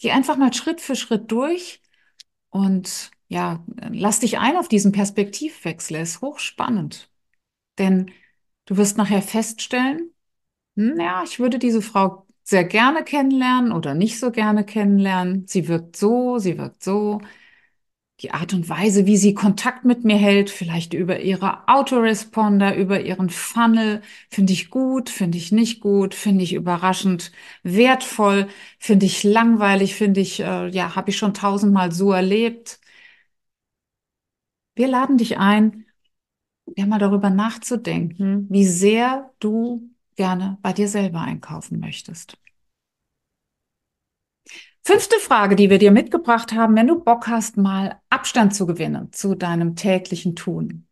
Geh 0.04 0.12
einfach 0.12 0.36
mal 0.36 0.54
Schritt 0.54 0.82
für 0.82 0.98
Schritt 0.98 1.32
durch 1.32 1.82
und 2.50 3.12
ja, 3.30 3.66
lass 3.92 4.20
dich 4.20 4.40
ein 4.40 4.58
auf 4.58 4.68
diesen 4.68 4.92
Perspektivwechsel. 4.92 5.96
Er 5.98 6.04
ist 6.04 6.22
hochspannend. 6.22 7.10
Denn 7.80 8.12
du 8.66 8.78
wirst 8.78 8.98
nachher 8.98 9.22
feststellen, 9.22 10.14
hm, 10.78 11.00
ja, 11.00 11.24
ich 11.24 11.40
würde 11.40 11.60
diese 11.60 11.82
Frau 11.82 12.28
sehr 12.44 12.66
gerne 12.66 13.04
kennenlernen 13.04 13.72
oder 13.74 13.96
nicht 13.96 14.20
so 14.20 14.32
gerne 14.32 14.66
kennenlernen. 14.66 15.48
Sie 15.48 15.68
wirkt 15.70 15.98
so, 15.98 16.40
sie 16.40 16.58
wirkt 16.58 16.84
so. 16.84 17.22
Die 18.24 18.32
Art 18.32 18.54
und 18.54 18.70
Weise, 18.70 19.06
wie 19.06 19.18
sie 19.18 19.34
Kontakt 19.34 19.84
mit 19.86 20.06
mir 20.06 20.16
hält, 20.18 20.50
vielleicht 20.50 20.94
über 20.94 21.20
ihre 21.20 21.68
Autoresponder, 21.68 22.76
über 22.76 23.02
ihren 23.02 23.30
Funnel, 23.30 24.02
finde 24.30 24.54
ich 24.54 24.70
gut, 24.70 25.10
finde 25.10 25.38
ich 25.38 25.52
nicht 25.52 25.82
gut, 25.82 26.16
finde 26.16 26.44
ich 26.44 26.54
überraschend 26.54 27.32
wertvoll, 27.64 28.48
finde 28.80 29.06
ich 29.06 29.24
langweilig, 29.24 29.96
finde 29.96 30.22
ich, 30.22 30.40
äh, 30.40 30.70
ja, 30.70 30.96
habe 30.96 31.10
ich 31.10 31.18
schon 31.18 31.34
tausendmal 31.34 31.92
so 31.92 32.12
erlebt. 32.14 32.80
Wir 34.76 34.88
laden 34.88 35.18
dich 35.18 35.38
ein, 35.40 35.86
ja 36.78 36.86
mal 36.88 37.00
darüber 37.00 37.30
nachzudenken, 37.32 38.48
wie 38.52 38.66
sehr 38.68 39.34
du 39.40 39.90
gerne 40.16 40.58
bei 40.64 40.74
dir 40.74 40.88
selber 40.90 41.22
einkaufen 41.22 41.80
möchtest. 41.80 42.38
Fünfte 44.86 45.18
Frage, 45.20 45.56
die 45.56 45.70
wir 45.70 45.78
dir 45.78 45.92
mitgebracht 45.92 46.52
haben, 46.52 46.76
wenn 46.76 46.88
du 46.88 47.00
Bock 47.00 47.28
hast, 47.28 47.56
mal 47.56 48.02
Abstand 48.10 48.54
zu 48.54 48.66
gewinnen 48.66 49.14
zu 49.14 49.34
deinem 49.34 49.78
täglichen 49.78 50.36
Tun. 50.36 50.88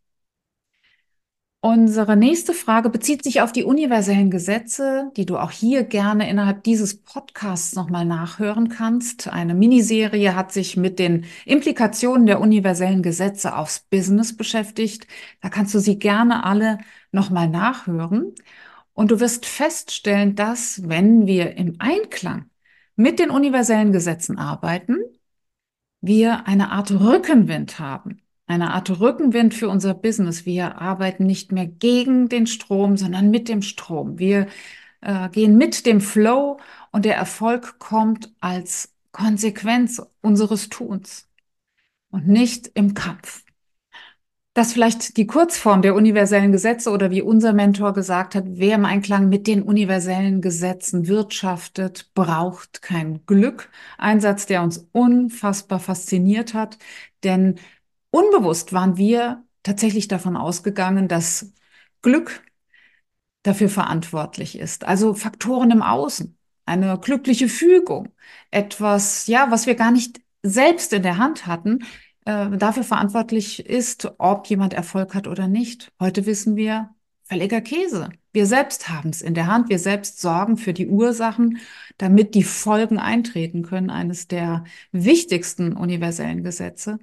Unsere 1.60 2.16
nächste 2.16 2.54
Frage 2.54 2.88
bezieht 2.88 3.22
sich 3.22 3.42
auf 3.42 3.52
die 3.52 3.64
universellen 3.64 4.30
Gesetze, 4.30 5.12
die 5.16 5.26
du 5.26 5.36
auch 5.36 5.50
hier 5.52 5.84
gerne 5.84 6.28
innerhalb 6.28 6.64
dieses 6.64 7.02
Podcasts 7.02 7.74
nochmal 7.74 8.04
nachhören 8.06 8.68
kannst. 8.68 9.28
Eine 9.28 9.54
Miniserie 9.54 10.34
hat 10.34 10.52
sich 10.52 10.76
mit 10.76 10.98
den 10.98 11.26
Implikationen 11.44 12.26
der 12.26 12.40
universellen 12.40 13.02
Gesetze 13.02 13.56
aufs 13.56 13.80
Business 13.80 14.36
beschäftigt. 14.36 15.06
Da 15.40 15.50
kannst 15.50 15.74
du 15.74 15.78
sie 15.78 15.98
gerne 15.98 16.44
alle 16.44 16.78
nochmal 17.12 17.48
nachhören. 17.48 18.34
Und 18.94 19.10
du 19.10 19.20
wirst 19.20 19.46
feststellen, 19.46 20.34
dass 20.34 20.88
wenn 20.88 21.26
wir 21.26 21.56
im 21.56 21.76
Einklang 21.78 22.46
mit 22.96 23.18
den 23.18 23.30
universellen 23.30 23.92
Gesetzen 23.92 24.38
arbeiten, 24.38 24.96
wir 26.00 26.46
eine 26.46 26.70
Art 26.72 26.90
Rückenwind 26.90 27.78
haben. 27.78 28.22
Eine 28.46 28.72
Art 28.74 28.90
Rückenwind 29.00 29.54
für 29.54 29.68
unser 29.68 29.94
Business. 29.94 30.44
Wir 30.44 30.80
arbeiten 30.80 31.24
nicht 31.26 31.52
mehr 31.52 31.66
gegen 31.66 32.28
den 32.28 32.46
Strom, 32.46 32.96
sondern 32.96 33.30
mit 33.30 33.48
dem 33.48 33.62
Strom. 33.62 34.18
Wir 34.18 34.48
äh, 35.00 35.28
gehen 35.30 35.56
mit 35.56 35.86
dem 35.86 36.00
Flow 36.00 36.58
und 36.90 37.04
der 37.04 37.16
Erfolg 37.16 37.78
kommt 37.78 38.32
als 38.40 38.92
Konsequenz 39.12 40.02
unseres 40.22 40.68
Tuns 40.68 41.28
und 42.10 42.26
nicht 42.28 42.70
im 42.74 42.94
Kampf. 42.94 43.44
Das 44.54 44.74
vielleicht 44.74 45.16
die 45.16 45.26
Kurzform 45.26 45.80
der 45.80 45.94
universellen 45.94 46.52
Gesetze 46.52 46.90
oder 46.90 47.10
wie 47.10 47.22
unser 47.22 47.54
Mentor 47.54 47.94
gesagt 47.94 48.34
hat, 48.34 48.44
wer 48.46 48.74
im 48.74 48.84
Einklang 48.84 49.30
mit 49.30 49.46
den 49.46 49.62
universellen 49.62 50.42
Gesetzen 50.42 51.08
wirtschaftet, 51.08 52.10
braucht 52.14 52.82
kein 52.82 53.24
Glück. 53.24 53.70
Ein 53.96 54.20
Satz, 54.20 54.44
der 54.44 54.62
uns 54.62 54.88
unfassbar 54.92 55.80
fasziniert 55.80 56.52
hat, 56.52 56.76
denn 57.24 57.58
unbewusst 58.10 58.74
waren 58.74 58.98
wir 58.98 59.42
tatsächlich 59.62 60.06
davon 60.08 60.36
ausgegangen, 60.36 61.08
dass 61.08 61.52
Glück 62.02 62.42
dafür 63.42 63.70
verantwortlich 63.70 64.58
ist. 64.58 64.84
Also 64.84 65.14
Faktoren 65.14 65.70
im 65.70 65.82
Außen, 65.82 66.36
eine 66.66 66.98
glückliche 66.98 67.48
Fügung, 67.48 68.08
etwas, 68.50 69.26
ja, 69.28 69.50
was 69.50 69.66
wir 69.66 69.76
gar 69.76 69.92
nicht 69.92 70.20
selbst 70.42 70.92
in 70.92 71.02
der 71.02 71.16
Hand 71.18 71.46
hatten, 71.46 71.84
äh, 72.24 72.56
dafür 72.56 72.84
verantwortlich 72.84 73.66
ist, 73.66 74.12
ob 74.18 74.46
jemand 74.46 74.74
Erfolg 74.74 75.14
hat 75.14 75.26
oder 75.28 75.48
nicht. 75.48 75.92
Heute 76.00 76.26
wissen 76.26 76.56
wir, 76.56 76.94
völliger 77.24 77.60
Käse. 77.60 78.10
Wir 78.32 78.46
selbst 78.46 78.88
haben 78.88 79.10
es 79.10 79.22
in 79.22 79.34
der 79.34 79.46
Hand. 79.46 79.68
Wir 79.68 79.78
selbst 79.78 80.20
sorgen 80.20 80.56
für 80.56 80.72
die 80.72 80.88
Ursachen, 80.88 81.58
damit 81.98 82.34
die 82.34 82.44
Folgen 82.44 82.98
eintreten 82.98 83.62
können. 83.62 83.90
Eines 83.90 84.28
der 84.28 84.64
wichtigsten 84.92 85.74
universellen 85.74 86.42
Gesetze. 86.42 86.98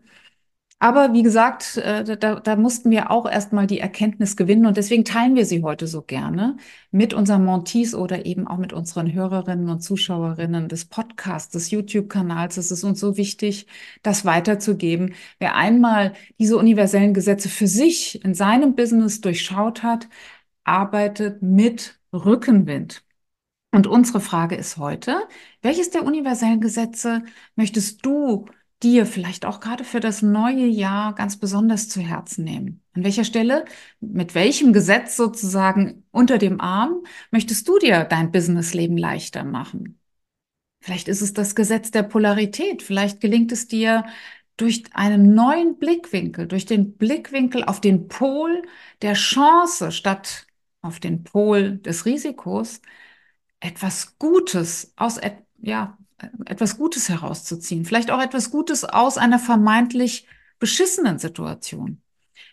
Aber 0.82 1.12
wie 1.12 1.24
gesagt, 1.24 1.76
äh, 1.78 2.18
da, 2.18 2.40
da 2.40 2.56
mussten 2.56 2.90
wir 2.90 3.12
auch 3.12 3.30
erstmal 3.30 3.68
die 3.68 3.80
Erkenntnis 3.80 4.38
gewinnen 4.38 4.66
und 4.66 4.78
deswegen 4.78 5.04
teilen 5.04 5.36
wir 5.36 5.46
sie 5.46 5.62
heute 5.62 5.88
so 5.88 6.02
gerne 6.02 6.56
mit 6.92 7.14
unseren 7.14 7.44
Montees 7.44 7.94
oder 7.94 8.26
eben 8.26 8.48
auch 8.48 8.58
mit 8.58 8.72
unseren 8.72 9.12
Hörerinnen 9.12 9.68
und 9.70 9.82
Zuschauerinnen 9.82 10.70
des 10.70 10.86
Podcasts, 10.86 11.52
des 11.52 11.72
YouTube-Kanals. 11.72 12.56
Es 12.56 12.72
ist 12.72 12.86
uns 12.86 13.02
so 13.02 13.18
wichtig, 13.18 13.68
das 14.04 14.24
weiterzugeben. 14.24 15.16
Wer 15.38 15.56
einmal 15.56 16.14
diese 16.40 16.58
universellen 16.58 17.14
Gesetze 17.14 17.50
für 17.50 17.68
sich 17.68 18.24
in 18.24 18.34
seinem 18.34 18.76
Business 18.76 19.20
durchschaut 19.20 19.84
hat, 19.84 20.08
arbeitet 20.64 21.42
mit 21.42 22.00
Rückenwind. 22.14 23.04
Und 23.72 23.86
unsere 23.88 24.20
Frage 24.22 24.56
ist 24.56 24.78
heute, 24.78 25.22
welches 25.62 25.92
der 25.92 26.04
universellen 26.04 26.62
Gesetze 26.62 27.24
möchtest 27.56 28.06
du 28.06 28.46
dir 28.84 29.06
vielleicht 29.06 29.46
auch 29.46 29.60
gerade 29.60 29.84
für 29.84 30.00
das 30.00 30.22
neue 30.22 30.66
Jahr 30.66 31.14
ganz 31.16 31.38
besonders 31.38 31.90
zu 31.90 32.02
Herzen 32.02 32.44
nehmen? 32.44 32.82
An 32.94 33.04
welcher 33.04 33.24
Stelle, 33.24 33.66
mit 34.00 34.36
welchem 34.36 34.74
Gesetz 34.74 35.16
sozusagen 35.18 36.06
unter 36.12 36.38
dem 36.38 36.62
Arm 36.62 37.04
möchtest 37.32 37.68
du 37.68 37.78
dir 37.80 38.06
dein 38.06 38.32
Businessleben 38.32 38.98
leichter 38.98 39.44
machen? 39.44 40.00
Vielleicht 40.82 41.08
ist 41.10 41.22
es 41.22 41.34
das 41.34 41.56
Gesetz 41.56 41.92
der 41.92 42.04
Polarität. 42.04 42.82
Vielleicht 42.82 43.20
gelingt 43.22 43.52
es 43.52 43.68
dir 43.68 44.06
durch 44.58 44.84
einen 44.94 45.34
neuen 45.36 45.78
Blickwinkel, 45.78 46.48
durch 46.48 46.66
den 46.66 46.98
Blickwinkel 46.98 47.64
auf 47.64 47.82
den 47.82 48.08
Pol 48.08 48.64
der 49.02 49.14
Chance 49.14 49.92
statt 49.92 50.48
auf 50.82 51.00
den 51.00 51.24
Pol 51.24 51.78
des 51.80 52.06
Risikos, 52.06 52.82
etwas 53.60 54.18
Gutes 54.20 54.94
aus, 54.96 55.20
ja, 55.62 55.98
etwas 56.46 56.78
Gutes 56.78 57.10
herauszuziehen. 57.10 57.86
Vielleicht 57.86 58.12
auch 58.12 58.22
etwas 58.22 58.52
Gutes 58.52 58.84
aus 58.84 59.18
einer 59.18 59.40
vermeintlich 59.40 60.28
beschissenen 60.60 61.20
Situation. 61.20 62.02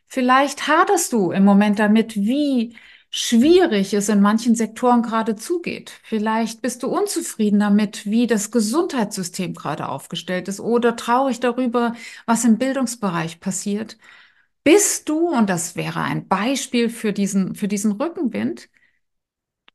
Vielleicht 0.07 0.69
haderst 0.69 1.13
du 1.13 1.33
im 1.33 1.45
Moment 1.45 1.79
damit, 1.79 2.17
wie 2.17 2.77
schwierig 3.11 3.95
es 3.95 4.09
in 4.09 4.21
manchen 4.21 4.55
Sektoren 4.55 5.03
gerade 5.03 5.37
zugeht. 5.37 5.93
Vielleicht 6.03 6.63
bist 6.63 6.83
du 6.83 6.89
unzufrieden 6.89 7.61
damit, 7.61 8.07
wie 8.07 8.27
das 8.27 8.51
Gesundheitssystem 8.51 9.55
gerade 9.55 9.89
aufgestellt 9.89 10.49
ist 10.49 10.61
oder 10.61 10.97
traurig 10.97 11.41
darüber, 11.41 11.95
was 12.27 12.45
im 12.45 12.59
Bildungsbereich 12.59 13.41
passiert. 13.41 13.97
Bist 14.65 15.09
du, 15.09 15.29
und 15.29 15.49
das 15.49 15.77
wäre 15.77 16.01
ein 16.03 16.29
Beispiel 16.29 16.91
für 16.91 17.13
diesen, 17.13 17.55
für 17.55 17.69
diesen 17.69 17.93
Rückenwind, 17.93 18.69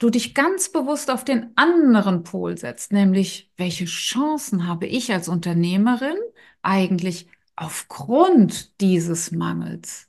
du 0.02 0.10
dich 0.10 0.34
ganz 0.34 0.72
bewusst 0.72 1.12
auf 1.12 1.24
den 1.24 1.52
anderen 1.56 2.24
Pol 2.24 2.58
setzt, 2.58 2.92
nämlich 2.92 3.52
welche 3.56 3.86
Chancen 3.86 4.68
habe 4.68 4.88
ich 4.88 5.14
als 5.14 5.28
Unternehmerin 5.30 6.18
eigentlich 6.64 7.28
aufgrund 7.56 8.82
dieses 8.82 9.32
Mangels? 9.32 10.08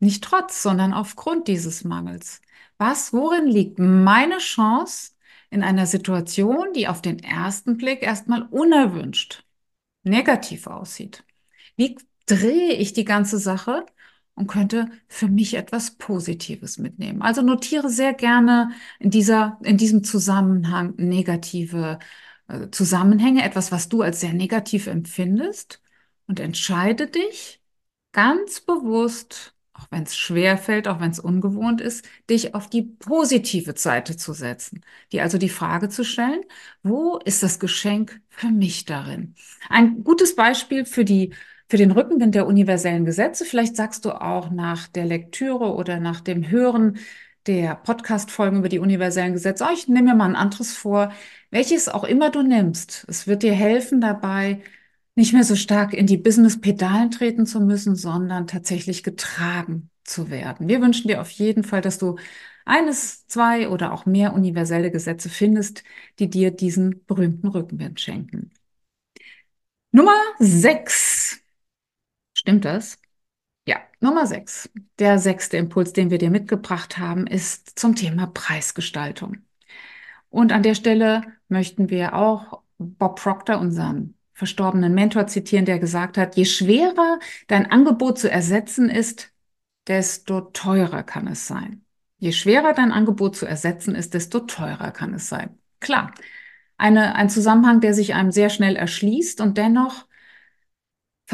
Nicht 0.00 0.24
trotz, 0.24 0.62
sondern 0.62 0.94
aufgrund 0.94 1.48
dieses 1.48 1.84
Mangels. 1.84 2.40
Was, 2.78 3.12
worin 3.12 3.46
liegt 3.46 3.78
meine 3.78 4.38
Chance 4.38 5.12
in 5.50 5.62
einer 5.62 5.86
Situation, 5.86 6.72
die 6.74 6.88
auf 6.88 7.02
den 7.02 7.18
ersten 7.18 7.76
Blick 7.76 8.02
erstmal 8.02 8.42
unerwünscht, 8.50 9.44
negativ 10.02 10.66
aussieht? 10.66 11.24
Wie 11.76 11.98
drehe 12.26 12.72
ich 12.72 12.94
die 12.94 13.04
ganze 13.04 13.38
Sache 13.38 13.84
und 14.34 14.46
könnte 14.48 14.90
für 15.08 15.28
mich 15.28 15.54
etwas 15.54 15.92
Positives 15.92 16.78
mitnehmen. 16.78 17.22
Also 17.22 17.42
notiere 17.42 17.88
sehr 17.88 18.14
gerne 18.14 18.70
in 18.98 19.10
dieser, 19.10 19.58
in 19.62 19.76
diesem 19.76 20.04
Zusammenhang 20.04 20.94
negative 20.96 21.98
äh, 22.48 22.68
Zusammenhänge, 22.70 23.44
etwas, 23.44 23.72
was 23.72 23.88
du 23.88 24.02
als 24.02 24.20
sehr 24.20 24.32
negativ 24.32 24.86
empfindest 24.86 25.80
und 26.26 26.40
entscheide 26.40 27.06
dich 27.06 27.60
ganz 28.12 28.60
bewusst, 28.60 29.54
auch 29.72 29.86
wenn 29.90 30.04
es 30.04 30.16
schwer 30.16 30.56
fällt, 30.56 30.86
auch 30.88 31.00
wenn 31.00 31.10
es 31.10 31.18
ungewohnt 31.18 31.80
ist, 31.80 32.04
dich 32.30 32.54
auf 32.54 32.70
die 32.70 32.82
positive 32.82 33.74
Seite 33.76 34.16
zu 34.16 34.32
setzen. 34.32 34.84
Die 35.12 35.20
also 35.20 35.36
die 35.38 35.48
Frage 35.48 35.88
zu 35.88 36.04
stellen, 36.04 36.42
wo 36.82 37.18
ist 37.18 37.42
das 37.42 37.58
Geschenk 37.58 38.20
für 38.28 38.50
mich 38.50 38.84
darin? 38.84 39.34
Ein 39.68 40.04
gutes 40.04 40.36
Beispiel 40.36 40.84
für 40.84 41.04
die 41.04 41.34
für 41.68 41.76
den 41.76 41.90
Rückenwind 41.90 42.34
der 42.34 42.46
universellen 42.46 43.04
Gesetze. 43.04 43.44
Vielleicht 43.44 43.76
sagst 43.76 44.04
du 44.04 44.10
auch 44.12 44.50
nach 44.50 44.88
der 44.88 45.06
Lektüre 45.06 45.74
oder 45.74 46.00
nach 46.00 46.20
dem 46.20 46.48
Hören 46.50 46.98
der 47.46 47.74
Podcast-Folgen 47.76 48.58
über 48.58 48.68
die 48.68 48.78
universellen 48.78 49.34
Gesetze, 49.34 49.64
oh, 49.68 49.72
ich 49.72 49.88
nehme 49.88 50.10
mir 50.10 50.14
mal 50.16 50.30
ein 50.30 50.36
anderes 50.36 50.74
vor, 50.74 51.12
welches 51.50 51.88
auch 51.88 52.04
immer 52.04 52.30
du 52.30 52.42
nimmst. 52.42 53.04
Es 53.08 53.26
wird 53.26 53.42
dir 53.42 53.52
helfen 53.52 54.00
dabei, 54.00 54.62
nicht 55.14 55.32
mehr 55.32 55.44
so 55.44 55.54
stark 55.56 55.94
in 55.94 56.06
die 56.06 56.16
Business-Pedalen 56.16 57.10
treten 57.10 57.46
zu 57.46 57.60
müssen, 57.60 57.96
sondern 57.96 58.46
tatsächlich 58.46 59.02
getragen 59.02 59.90
zu 60.04 60.30
werden. 60.30 60.68
Wir 60.68 60.80
wünschen 60.80 61.08
dir 61.08 61.20
auf 61.20 61.30
jeden 61.30 61.64
Fall, 61.64 61.80
dass 61.80 61.98
du 61.98 62.16
eines, 62.64 63.26
zwei 63.26 63.68
oder 63.68 63.92
auch 63.92 64.06
mehr 64.06 64.32
universelle 64.34 64.90
Gesetze 64.90 65.28
findest, 65.28 65.84
die 66.18 66.30
dir 66.30 66.50
diesen 66.50 67.04
berühmten 67.06 67.48
Rückenwind 67.48 68.00
schenken. 68.00 68.50
Nummer 69.92 70.16
sechs. 70.38 71.43
Stimmt 72.44 72.66
das? 72.66 72.98
Ja, 73.66 73.78
Nummer 74.00 74.26
sechs. 74.26 74.68
Der 74.98 75.18
sechste 75.18 75.56
Impuls, 75.56 75.94
den 75.94 76.10
wir 76.10 76.18
dir 76.18 76.30
mitgebracht 76.30 76.98
haben, 76.98 77.26
ist 77.26 77.78
zum 77.78 77.94
Thema 77.94 78.26
Preisgestaltung. 78.26 79.38
Und 80.28 80.52
an 80.52 80.62
der 80.62 80.74
Stelle 80.74 81.22
möchten 81.48 81.88
wir 81.88 82.14
auch 82.14 82.60
Bob 82.76 83.18
Proctor, 83.18 83.58
unseren 83.58 84.14
verstorbenen 84.34 84.92
Mentor, 84.92 85.26
zitieren, 85.26 85.64
der 85.64 85.78
gesagt 85.78 86.18
hat, 86.18 86.36
je 86.36 86.44
schwerer 86.44 87.18
dein 87.46 87.70
Angebot 87.70 88.18
zu 88.18 88.30
ersetzen 88.30 88.90
ist, 88.90 89.32
desto 89.86 90.42
teurer 90.42 91.02
kann 91.02 91.26
es 91.26 91.46
sein. 91.46 91.82
Je 92.18 92.32
schwerer 92.32 92.74
dein 92.74 92.92
Angebot 92.92 93.36
zu 93.36 93.46
ersetzen 93.46 93.94
ist, 93.94 94.12
desto 94.12 94.40
teurer 94.40 94.90
kann 94.90 95.14
es 95.14 95.30
sein. 95.30 95.58
Klar, 95.80 96.12
eine, 96.76 97.14
ein 97.14 97.30
Zusammenhang, 97.30 97.80
der 97.80 97.94
sich 97.94 98.14
einem 98.14 98.32
sehr 98.32 98.50
schnell 98.50 98.76
erschließt 98.76 99.40
und 99.40 99.56
dennoch 99.56 100.06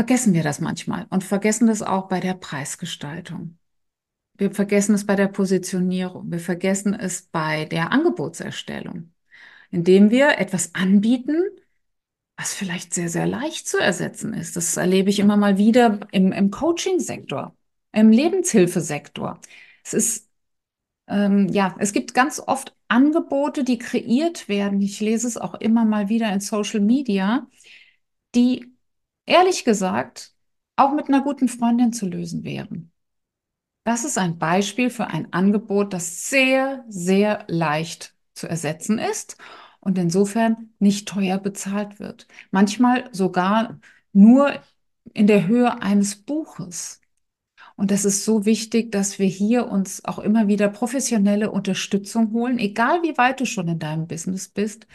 vergessen 0.00 0.32
wir 0.32 0.42
das 0.42 0.60
manchmal 0.60 1.06
und 1.10 1.24
vergessen 1.24 1.66
das 1.66 1.82
auch 1.82 2.08
bei 2.08 2.20
der 2.20 2.32
Preisgestaltung. 2.32 3.58
Wir 4.38 4.50
vergessen 4.50 4.94
es 4.94 5.04
bei 5.04 5.14
der 5.14 5.28
Positionierung. 5.28 6.30
Wir 6.30 6.40
vergessen 6.40 6.94
es 6.94 7.26
bei 7.26 7.66
der 7.66 7.92
Angebotserstellung, 7.92 9.12
indem 9.70 10.10
wir 10.10 10.38
etwas 10.38 10.74
anbieten, 10.74 11.42
was 12.34 12.54
vielleicht 12.54 12.94
sehr, 12.94 13.10
sehr 13.10 13.26
leicht 13.26 13.68
zu 13.68 13.76
ersetzen 13.76 14.32
ist. 14.32 14.56
Das 14.56 14.78
erlebe 14.78 15.10
ich 15.10 15.18
immer 15.18 15.36
mal 15.36 15.58
wieder 15.58 16.00
im, 16.12 16.32
im 16.32 16.50
Coaching-Sektor, 16.50 17.54
im 17.92 18.10
Lebenshilfesektor. 18.10 19.38
Es 19.84 19.92
ist, 19.92 20.30
ähm, 21.08 21.48
ja, 21.50 21.76
es 21.78 21.92
gibt 21.92 22.14
ganz 22.14 22.40
oft 22.40 22.74
Angebote, 22.88 23.64
die 23.64 23.76
kreiert 23.76 24.48
werden. 24.48 24.80
Ich 24.80 24.98
lese 25.00 25.28
es 25.28 25.36
auch 25.36 25.56
immer 25.56 25.84
mal 25.84 26.08
wieder 26.08 26.32
in 26.32 26.40
Social 26.40 26.80
Media, 26.80 27.46
die 28.34 28.79
ehrlich 29.30 29.64
gesagt 29.64 30.34
auch 30.76 30.92
mit 30.92 31.08
einer 31.08 31.22
guten 31.22 31.48
Freundin 31.48 31.92
zu 31.92 32.06
lösen 32.06 32.44
wären. 32.44 32.92
Das 33.84 34.04
ist 34.04 34.18
ein 34.18 34.38
Beispiel 34.38 34.90
für 34.90 35.06
ein 35.06 35.32
Angebot, 35.32 35.92
das 35.92 36.28
sehr, 36.28 36.84
sehr 36.88 37.44
leicht 37.48 38.14
zu 38.34 38.46
ersetzen 38.46 38.98
ist 38.98 39.36
und 39.80 39.98
insofern 39.98 40.70
nicht 40.78 41.08
teuer 41.08 41.38
bezahlt 41.38 41.98
wird. 42.00 42.26
Manchmal 42.50 43.08
sogar 43.12 43.78
nur 44.12 44.52
in 45.14 45.26
der 45.26 45.46
Höhe 45.46 45.80
eines 45.80 46.16
Buches. 46.16 47.00
Und 47.76 47.90
das 47.90 48.04
ist 48.04 48.24
so 48.24 48.44
wichtig, 48.44 48.92
dass 48.92 49.18
wir 49.18 49.26
hier 49.26 49.68
uns 49.68 50.04
auch 50.04 50.18
immer 50.18 50.48
wieder 50.48 50.68
professionelle 50.68 51.50
Unterstützung 51.50 52.32
holen, 52.32 52.58
egal 52.58 53.02
wie 53.02 53.16
weit 53.16 53.40
du 53.40 53.46
schon 53.46 53.68
in 53.68 53.78
deinem 53.78 54.06
Business 54.06 54.48
bist, 54.48 54.86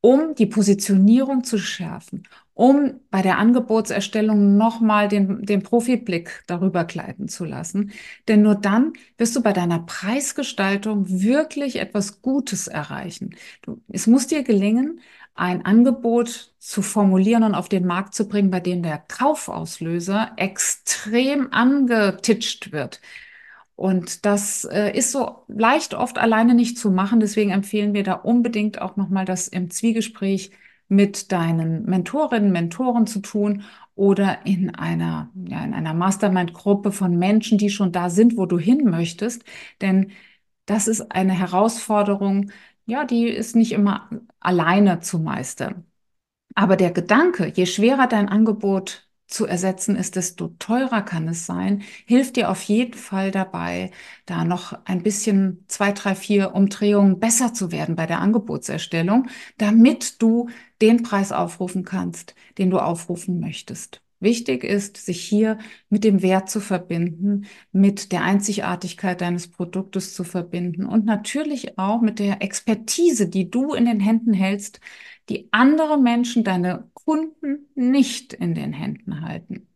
um 0.00 0.34
die 0.34 0.46
Positionierung 0.46 1.44
zu 1.44 1.58
schärfen, 1.58 2.22
um 2.54 3.00
bei 3.10 3.22
der 3.22 3.38
Angebotserstellung 3.38 4.56
nochmal 4.56 5.08
den, 5.08 5.44
den 5.44 5.62
Profiblick 5.62 6.42
darüber 6.46 6.84
gleiten 6.84 7.28
zu 7.28 7.44
lassen. 7.44 7.92
Denn 8.28 8.42
nur 8.42 8.54
dann 8.54 8.92
wirst 9.18 9.36
du 9.36 9.42
bei 9.42 9.52
deiner 9.52 9.80
Preisgestaltung 9.80 11.04
wirklich 11.08 11.76
etwas 11.76 12.22
Gutes 12.22 12.68
erreichen. 12.68 13.34
Du, 13.62 13.82
es 13.88 14.06
muss 14.06 14.26
dir 14.26 14.42
gelingen, 14.42 15.00
ein 15.34 15.64
Angebot 15.66 16.54
zu 16.58 16.82
formulieren 16.82 17.42
und 17.42 17.54
auf 17.54 17.68
den 17.68 17.86
Markt 17.86 18.14
zu 18.14 18.26
bringen, 18.26 18.50
bei 18.50 18.60
dem 18.60 18.82
der 18.82 18.98
Kaufauslöser 18.98 20.32
extrem 20.36 21.52
angetitscht 21.52 22.72
wird. 22.72 23.00
Und 23.76 24.24
das 24.24 24.64
äh, 24.64 24.90
ist 24.96 25.12
so 25.12 25.44
leicht 25.48 25.94
oft 25.94 26.18
alleine 26.18 26.54
nicht 26.54 26.78
zu 26.78 26.90
machen. 26.90 27.20
Deswegen 27.20 27.50
empfehlen 27.50 27.94
wir 27.94 28.02
da 28.02 28.14
unbedingt 28.14 28.80
auch 28.80 28.96
nochmal 28.96 29.26
das 29.26 29.48
im 29.48 29.70
Zwiegespräch 29.70 30.50
mit 30.88 31.32
deinen 31.32 31.84
Mentorinnen, 31.84 32.52
Mentoren 32.52 33.06
zu 33.06 33.20
tun 33.20 33.64
oder 33.94 34.46
in 34.46 34.74
einer, 34.74 35.30
ja, 35.34 35.64
in 35.64 35.74
einer 35.74 35.94
Mastermind-Gruppe 35.94 36.92
von 36.92 37.18
Menschen, 37.18 37.58
die 37.58 37.70
schon 37.70 37.92
da 37.92 38.08
sind, 38.10 38.36
wo 38.36 38.46
du 38.46 38.58
hin 38.58 38.84
möchtest. 38.84 39.44
Denn 39.80 40.12
das 40.66 40.88
ist 40.88 41.12
eine 41.12 41.32
Herausforderung, 41.34 42.50
ja, 42.86 43.04
die 43.04 43.28
ist 43.28 43.56
nicht 43.56 43.72
immer 43.72 44.08
alleine 44.40 45.00
zu 45.00 45.18
meistern. 45.18 45.84
Aber 46.54 46.76
der 46.76 46.90
Gedanke, 46.92 47.52
je 47.54 47.66
schwerer 47.66 48.06
dein 48.08 48.28
Angebot 48.28 49.05
zu 49.26 49.46
ersetzen 49.46 49.96
ist, 49.96 50.16
desto 50.16 50.48
teurer 50.58 51.02
kann 51.02 51.28
es 51.28 51.46
sein, 51.46 51.82
hilft 52.06 52.36
dir 52.36 52.50
auf 52.50 52.62
jeden 52.62 52.94
Fall 52.94 53.30
dabei, 53.30 53.90
da 54.24 54.44
noch 54.44 54.72
ein 54.84 55.02
bisschen 55.02 55.64
zwei, 55.68 55.92
drei, 55.92 56.14
vier 56.14 56.54
Umdrehungen 56.54 57.18
besser 57.18 57.52
zu 57.52 57.72
werden 57.72 57.96
bei 57.96 58.06
der 58.06 58.20
Angebotserstellung, 58.20 59.28
damit 59.58 60.22
du 60.22 60.48
den 60.80 61.02
Preis 61.02 61.32
aufrufen 61.32 61.84
kannst, 61.84 62.34
den 62.58 62.70
du 62.70 62.78
aufrufen 62.78 63.40
möchtest. 63.40 64.00
Wichtig 64.18 64.64
ist, 64.64 64.96
sich 64.96 65.20
hier 65.20 65.58
mit 65.90 66.02
dem 66.02 66.22
Wert 66.22 66.48
zu 66.48 66.60
verbinden, 66.60 67.44
mit 67.70 68.12
der 68.12 68.22
Einzigartigkeit 68.22 69.20
deines 69.20 69.48
Produktes 69.48 70.14
zu 70.14 70.24
verbinden 70.24 70.86
und 70.86 71.04
natürlich 71.04 71.78
auch 71.78 72.00
mit 72.00 72.18
der 72.18 72.40
Expertise, 72.40 73.28
die 73.28 73.50
du 73.50 73.74
in 73.74 73.84
den 73.84 74.00
Händen 74.00 74.32
hältst, 74.32 74.80
die 75.28 75.48
andere 75.52 75.98
Menschen, 75.98 76.44
deine 76.44 76.90
Kunden 76.94 77.68
nicht 77.74 78.32
in 78.32 78.54
den 78.54 78.72
Händen 78.72 79.22
halten. 79.22 79.68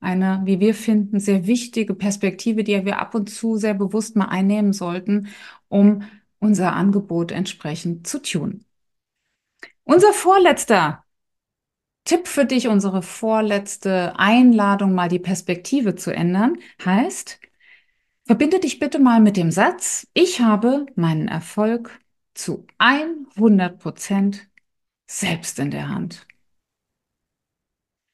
Eine, 0.00 0.42
wie 0.44 0.58
wir 0.60 0.74
finden, 0.74 1.20
sehr 1.20 1.46
wichtige 1.46 1.94
Perspektive, 1.94 2.64
die 2.64 2.84
wir 2.84 2.98
ab 2.98 3.14
und 3.14 3.30
zu 3.30 3.56
sehr 3.56 3.74
bewusst 3.74 4.16
mal 4.16 4.26
einnehmen 4.26 4.72
sollten, 4.72 5.28
um 5.68 6.02
unser 6.40 6.72
Angebot 6.72 7.30
entsprechend 7.30 8.06
zu 8.06 8.20
tun. 8.20 8.64
Unser 9.84 10.12
vorletzter 10.12 11.04
Tipp 12.04 12.26
für 12.26 12.44
dich, 12.44 12.66
unsere 12.66 13.02
vorletzte 13.02 14.18
Einladung, 14.18 14.92
mal 14.92 15.08
die 15.08 15.20
Perspektive 15.20 15.94
zu 15.94 16.12
ändern, 16.12 16.58
heißt, 16.84 17.38
verbinde 18.24 18.58
dich 18.58 18.80
bitte 18.80 18.98
mal 18.98 19.20
mit 19.20 19.36
dem 19.36 19.52
Satz, 19.52 20.08
ich 20.14 20.40
habe 20.40 20.86
meinen 20.96 21.28
Erfolg 21.28 22.00
zu 22.34 22.66
100 22.78 23.78
Prozent 23.78 24.48
selbst 25.18 25.58
in 25.58 25.70
der 25.70 25.88
Hand. 25.88 26.26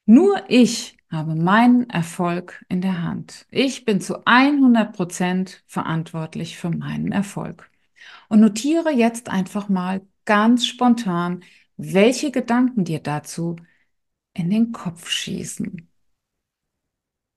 Nur 0.06 0.44
ich 0.48 0.96
habe 1.10 1.34
meinen 1.34 1.88
Erfolg 1.90 2.64
in 2.68 2.80
der 2.80 3.02
Hand. 3.02 3.46
Ich 3.50 3.84
bin 3.84 4.00
zu 4.00 4.24
100 4.26 4.94
Prozent 4.94 5.62
verantwortlich 5.66 6.58
für 6.58 6.70
meinen 6.70 7.12
Erfolg. 7.12 7.70
Und 8.28 8.40
notiere 8.40 8.90
jetzt 8.90 9.28
einfach 9.28 9.68
mal 9.68 10.06
ganz 10.24 10.66
spontan, 10.66 11.44
welche 11.76 12.30
Gedanken 12.30 12.84
dir 12.84 13.00
dazu 13.00 13.56
in 14.34 14.50
den 14.50 14.72
Kopf 14.72 15.08
schießen. 15.08 15.88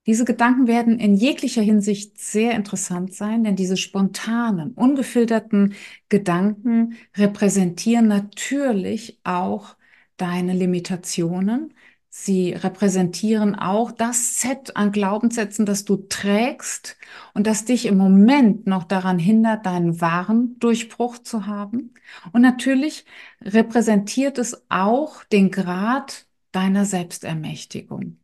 Diese 0.07 0.25
Gedanken 0.25 0.65
werden 0.67 0.99
in 0.99 1.15
jeglicher 1.15 1.61
Hinsicht 1.61 2.19
sehr 2.19 2.53
interessant 2.53 3.13
sein, 3.13 3.43
denn 3.43 3.55
diese 3.55 3.77
spontanen, 3.77 4.71
ungefilterten 4.73 5.75
Gedanken 6.09 6.95
repräsentieren 7.15 8.07
natürlich 8.07 9.19
auch 9.23 9.75
deine 10.17 10.53
Limitationen. 10.53 11.73
Sie 12.09 12.51
repräsentieren 12.53 13.55
auch 13.55 13.91
das 13.91 14.41
Set 14.41 14.75
an 14.75 14.91
Glaubenssätzen, 14.91 15.65
das 15.67 15.85
du 15.85 15.97
trägst 15.97 16.97
und 17.33 17.45
das 17.47 17.65
dich 17.65 17.85
im 17.85 17.97
Moment 17.97 18.67
noch 18.67 18.83
daran 18.83 19.19
hindert, 19.19 19.65
deinen 19.67 20.01
wahren 20.01 20.57
Durchbruch 20.59 21.19
zu 21.19 21.45
haben. 21.45 21.93
Und 22.33 22.41
natürlich 22.41 23.05
repräsentiert 23.41 24.39
es 24.39 24.65
auch 24.69 25.23
den 25.25 25.51
Grad 25.51 26.25
deiner 26.51 26.85
Selbstermächtigung. 26.85 28.20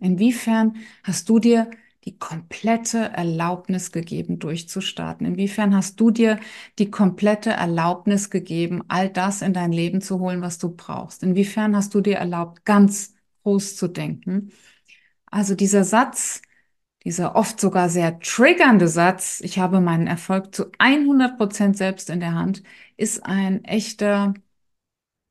Inwiefern 0.00 0.76
hast 1.02 1.28
du 1.28 1.38
dir 1.38 1.70
die 2.04 2.18
komplette 2.18 2.98
Erlaubnis 2.98 3.92
gegeben, 3.92 4.38
durchzustarten? 4.38 5.26
Inwiefern 5.26 5.74
hast 5.74 6.00
du 6.00 6.10
dir 6.10 6.38
die 6.78 6.90
komplette 6.90 7.50
Erlaubnis 7.50 8.30
gegeben, 8.30 8.82
all 8.88 9.10
das 9.10 9.42
in 9.42 9.52
dein 9.52 9.72
Leben 9.72 10.00
zu 10.00 10.20
holen, 10.20 10.40
was 10.40 10.58
du 10.58 10.70
brauchst? 10.74 11.22
Inwiefern 11.22 11.76
hast 11.76 11.94
du 11.94 12.00
dir 12.00 12.16
erlaubt, 12.16 12.64
ganz 12.64 13.14
groß 13.42 13.76
zu 13.76 13.88
denken? 13.88 14.52
Also 15.26 15.54
dieser 15.54 15.84
Satz, 15.84 16.42
dieser 17.04 17.36
oft 17.36 17.60
sogar 17.60 17.88
sehr 17.88 18.18
triggernde 18.20 18.88
Satz, 18.88 19.40
ich 19.42 19.58
habe 19.58 19.80
meinen 19.80 20.06
Erfolg 20.06 20.54
zu 20.54 20.66
100 20.78 21.36
Prozent 21.36 21.76
selbst 21.76 22.10
in 22.10 22.20
der 22.20 22.34
Hand, 22.34 22.62
ist 22.96 23.24
ein 23.24 23.64
echter, 23.64 24.34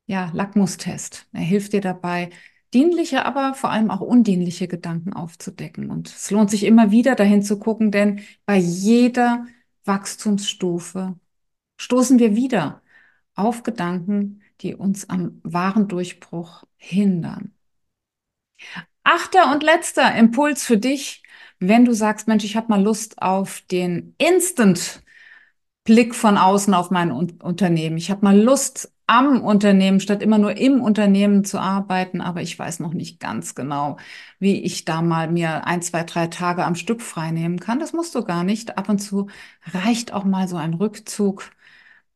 ja, 0.05 0.31
Lackmustest. 0.33 1.27
Er 1.33 1.41
hilft 1.41 1.73
dir 1.73 1.81
dabei, 1.81 2.29
dienliche, 2.73 3.25
aber 3.25 3.53
vor 3.53 3.71
allem 3.71 3.91
auch 3.91 4.01
undienliche 4.01 4.67
Gedanken 4.67 5.13
aufzudecken. 5.13 5.89
Und 5.89 6.09
es 6.09 6.31
lohnt 6.31 6.49
sich 6.49 6.63
immer 6.63 6.91
wieder 6.91 7.15
dahin 7.15 7.41
zu 7.41 7.59
gucken, 7.59 7.91
denn 7.91 8.21
bei 8.45 8.57
jeder 8.57 9.45
Wachstumsstufe 9.85 11.15
stoßen 11.77 12.19
wir 12.19 12.35
wieder 12.35 12.81
auf 13.35 13.63
Gedanken, 13.63 14.41
die 14.61 14.75
uns 14.75 15.09
am 15.09 15.39
wahren 15.43 15.87
Durchbruch 15.87 16.63
hindern. 16.77 17.53
Achter 19.03 19.51
und 19.53 19.63
letzter 19.63 20.15
Impuls 20.15 20.63
für 20.63 20.77
dich, 20.77 21.23
wenn 21.59 21.85
du 21.85 21.93
sagst, 21.93 22.27
Mensch, 22.27 22.43
ich 22.43 22.55
habe 22.55 22.67
mal 22.69 22.81
Lust 22.81 23.21
auf 23.21 23.61
den 23.61 24.15
Instant 24.17 25.03
Blick 25.83 26.13
von 26.15 26.37
außen 26.37 26.73
auf 26.73 26.91
mein 26.91 27.11
Unternehmen. 27.11 27.97
Ich 27.97 28.11
habe 28.11 28.25
mal 28.25 28.37
Lust 28.37 28.91
am 29.07 29.41
Unternehmen, 29.41 29.99
statt 29.99 30.21
immer 30.21 30.37
nur 30.37 30.57
im 30.57 30.81
Unternehmen 30.81 31.43
zu 31.45 31.59
arbeiten. 31.59 32.21
Aber 32.21 32.41
ich 32.41 32.57
weiß 32.59 32.79
noch 32.81 32.93
nicht 32.93 33.19
ganz 33.19 33.55
genau, 33.55 33.97
wie 34.39 34.61
ich 34.63 34.85
da 34.85 35.01
mal 35.01 35.29
mir 35.31 35.65
ein, 35.65 35.81
zwei, 35.81 36.03
drei 36.03 36.27
Tage 36.27 36.65
am 36.65 36.75
Stück 36.75 37.01
freinehmen 37.01 37.59
kann. 37.59 37.79
Das 37.79 37.93
musst 37.93 38.15
du 38.15 38.23
gar 38.23 38.43
nicht. 38.43 38.77
Ab 38.77 38.89
und 38.89 38.99
zu 38.99 39.27
reicht 39.73 40.13
auch 40.13 40.25
mal 40.25 40.47
so 40.47 40.57
ein 40.57 40.73
Rückzug 40.73 41.51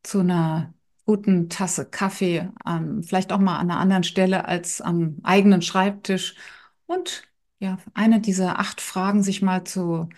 zu 0.04 0.19
einer 0.19 0.73
guten 1.06 1.49
Tasse 1.49 1.86
Kaffee, 1.89 2.49
ähm, 2.65 3.04
vielleicht 3.04 3.32
auch 3.34 3.39
mal 3.39 3.58
an 3.58 3.71
einer 3.71 3.80
anderen 3.80 4.04
Stelle 4.04 4.45
als 4.45 4.82
am 4.82 5.17
eigenen 5.23 5.62
Schreibtisch. 5.62 6.36
Und 6.86 7.23
ja, 7.60 7.77
eine 7.93 8.19
dieser 8.21 8.60
acht 8.60 8.82
Fragen 8.82 9.23
sich 9.23 9.41
mal 9.41 9.63
zu 9.63 10.10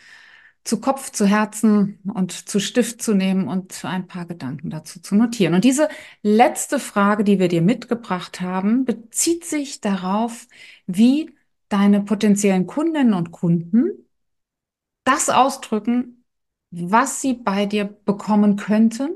zu 0.64 0.80
Kopf, 0.80 1.12
zu 1.12 1.26
Herzen 1.26 2.00
und 2.14 2.32
zu 2.32 2.60
Stift 2.60 3.02
zu 3.02 3.14
nehmen 3.14 3.48
und 3.48 3.84
ein 3.84 4.08
paar 4.08 4.26
Gedanken 4.26 4.70
dazu 4.70 5.02
zu 5.02 5.16
notieren. 5.16 5.54
Und 5.54 5.66
diese 5.66 5.90
letzte 6.22 6.80
Frage, 6.80 7.24
die 7.24 7.40
wir 7.40 7.50
dir 7.50 7.62
mitgebracht 7.62 8.40
haben, 8.40 8.86
bezieht 8.86 9.46
sich 9.46 9.82
darauf, 9.82 10.48
wie 10.88 11.36
deine 11.68 12.02
potenziellen 12.02 12.68
Kundinnen 12.68 13.14
und 13.14 13.32
Kunden 13.32 13.90
das 15.04 15.30
ausdrücken, 15.30 16.24
was 16.72 17.22
sie 17.22 17.34
bei 17.34 17.66
dir 17.66 17.86
bekommen 17.86 18.56
könnten 18.56 19.16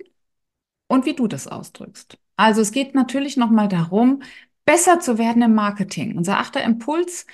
und 0.88 1.06
wie 1.06 1.14
du 1.14 1.28
das 1.28 1.48
ausdrückst. 1.48 2.18
Also 2.36 2.62
es 2.62 2.72
geht 2.72 2.94
natürlich 2.94 3.38
nochmal 3.38 3.68
darum, 3.68 4.22
besser 4.66 5.00
zu 5.00 5.18
werden 5.18 5.42
im 5.42 5.56
Marketing. 5.56 6.18
Unser 6.18 6.40
achter 6.40 6.64
Impuls 6.64 7.26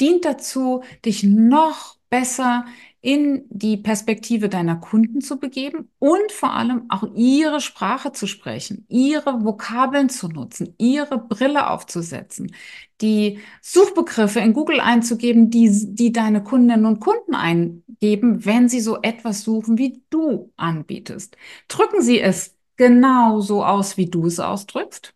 dient 0.00 0.24
dazu, 0.24 0.82
dich 1.04 1.24
noch 1.24 1.96
besser 2.10 2.64
in 3.00 3.44
die 3.50 3.76
Perspektive 3.76 4.48
deiner 4.48 4.76
Kunden 4.76 5.20
zu 5.20 5.38
begeben 5.38 5.90
und 5.98 6.32
vor 6.32 6.52
allem 6.54 6.86
auch 6.90 7.04
ihre 7.14 7.60
Sprache 7.60 8.12
zu 8.12 8.26
sprechen, 8.26 8.84
ihre 8.88 9.44
Vokabeln 9.44 10.08
zu 10.08 10.28
nutzen, 10.28 10.74
ihre 10.78 11.18
Brille 11.18 11.70
aufzusetzen, 11.70 12.52
die 13.00 13.38
Suchbegriffe 13.62 14.40
in 14.40 14.52
Google 14.54 14.80
einzugeben, 14.80 15.50
die, 15.50 15.70
die 15.94 16.12
deine 16.12 16.42
Kundinnen 16.42 16.86
und 16.86 17.00
Kunden 17.00 17.34
eingeben, 17.34 18.44
wenn 18.44 18.68
sie 18.68 18.80
so 18.80 18.98
etwas 19.02 19.42
suchen, 19.42 19.78
wie 19.78 20.02
du 20.10 20.52
anbietest. 20.56 21.36
Drücken 21.68 22.02
sie 22.02 22.20
es 22.20 22.56
genau 22.76 23.40
so 23.40 23.64
aus, 23.64 23.96
wie 23.96 24.06
du 24.06 24.26
es 24.26 24.40
ausdrückst? 24.40 25.14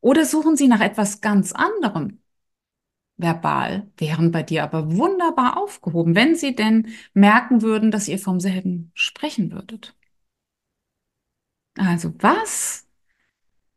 Oder 0.00 0.24
suchen 0.24 0.56
sie 0.56 0.68
nach 0.68 0.80
etwas 0.80 1.20
ganz 1.20 1.52
anderem? 1.52 2.20
Verbal, 3.24 3.90
wären 3.96 4.30
bei 4.30 4.42
dir 4.42 4.62
aber 4.64 4.96
wunderbar 4.96 5.56
aufgehoben, 5.56 6.14
wenn 6.14 6.36
sie 6.36 6.54
denn 6.54 6.88
merken 7.14 7.62
würden, 7.62 7.90
dass 7.90 8.06
ihr 8.06 8.18
vom 8.18 8.38
selben 8.38 8.92
sprechen 8.94 9.50
würdet. 9.50 9.96
Also 11.76 12.12
was 12.18 12.86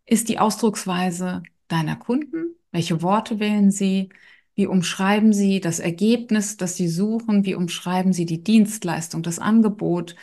ist 0.06 0.30
die 0.30 0.40
Ausdrucksweise 0.40 1.44
deiner 1.68 1.96
Kunden? 1.96 2.56
Welche 2.72 3.02
Worte 3.02 3.40
wählen 3.40 3.72
sie? 3.72 4.10
Wie 4.56 4.68
umschreiben 4.68 5.34
sie 5.34 5.62
das 5.62 5.80
Ergebnis, 5.80 6.58
das 6.58 6.76
sie 6.76 6.90
suchen? 6.90 7.46
Wie 7.46 7.56
umschreiben 7.56 8.12
sie 8.14 8.26
die 8.26 8.44
Dienstleistung, 8.44 9.24
das 9.24 9.40
Angebot, 9.40 10.16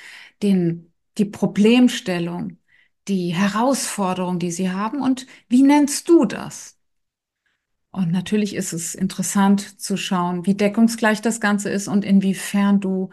den, 0.43 0.93
die 1.19 1.25
Problemstellung, 1.25 2.59
die 3.09 3.35
Herausforderung, 3.35 4.39
die 4.39 4.51
sie 4.51 4.71
haben? 4.71 5.01
Und 5.01 5.27
wie 5.49 5.63
nennst 5.63 6.09
du 6.09 6.27
das? 6.27 6.74
Und 8.05 8.13
natürlich 8.13 8.55
ist 8.55 8.75
es 8.75 8.95
interessant 8.95 9.81
zu 9.81 9.97
schauen, 9.97 10.45
wie 10.45 10.55
deckungsgleich 10.55 11.23
das 11.23 11.41
Ganze 11.41 11.71
ist 11.71 11.89
und 11.89 12.05
inwiefern 12.05 12.79
du 12.79 13.09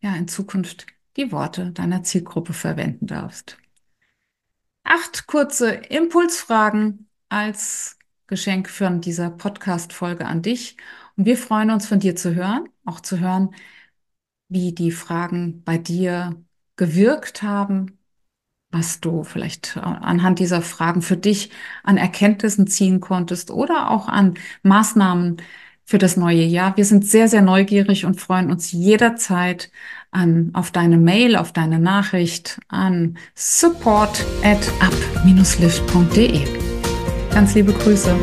ja 0.00 0.16
in 0.16 0.26
Zukunft 0.26 0.88
die 1.16 1.30
Worte 1.30 1.70
deiner 1.70 2.02
Zielgruppe 2.02 2.52
verwenden 2.52 3.06
darfst. 3.06 3.56
Acht 4.82 5.28
kurze 5.28 5.70
Impulsfragen 5.70 7.08
als 7.28 7.96
Geschenk 8.26 8.68
für 8.68 8.90
dieser 8.90 9.30
Podcast-Folge 9.30 10.26
an 10.26 10.42
dich. 10.42 10.76
Und 11.16 11.24
wir 11.24 11.36
freuen 11.38 11.70
uns 11.70 11.86
von 11.86 12.00
dir 12.00 12.16
zu 12.16 12.34
hören, 12.34 12.68
auch 12.84 12.98
zu 12.98 13.20
hören, 13.20 13.54
wie 14.48 14.72
die 14.72 14.90
Fragen 14.90 15.62
bei 15.62 15.78
dir 15.78 16.34
gewirkt 16.74 17.44
haben, 17.44 17.96
was 18.72 19.00
du 19.00 19.22
vielleicht 19.22 19.76
äh, 19.76 19.80
anhand 19.80 20.40
dieser 20.40 20.62
Fragen 20.62 21.02
für 21.02 21.16
dich 21.16 21.50
an 21.84 21.96
Erkenntnissen 21.96 22.66
ziehen 22.66 23.00
konntest 23.00 23.50
oder 23.50 23.90
auch 23.90 24.08
an 24.08 24.34
Maßnahmen, 24.62 25.36
für 25.84 25.98
das 25.98 26.16
neue 26.16 26.42
Jahr. 26.42 26.76
Wir 26.76 26.84
sind 26.84 27.06
sehr, 27.06 27.28
sehr 27.28 27.42
neugierig 27.42 28.04
und 28.04 28.20
freuen 28.20 28.50
uns 28.50 28.72
jederzeit 28.72 29.70
an, 30.10 30.50
auf 30.54 30.70
deine 30.70 30.96
Mail, 30.96 31.36
auf 31.36 31.52
deine 31.52 31.78
Nachricht 31.78 32.60
an 32.68 33.18
support 33.34 34.24
at 34.42 34.70
up-lift.de. 34.80 36.40
Ganz 37.30 37.54
liebe 37.54 37.72
Grüße. 37.72 38.16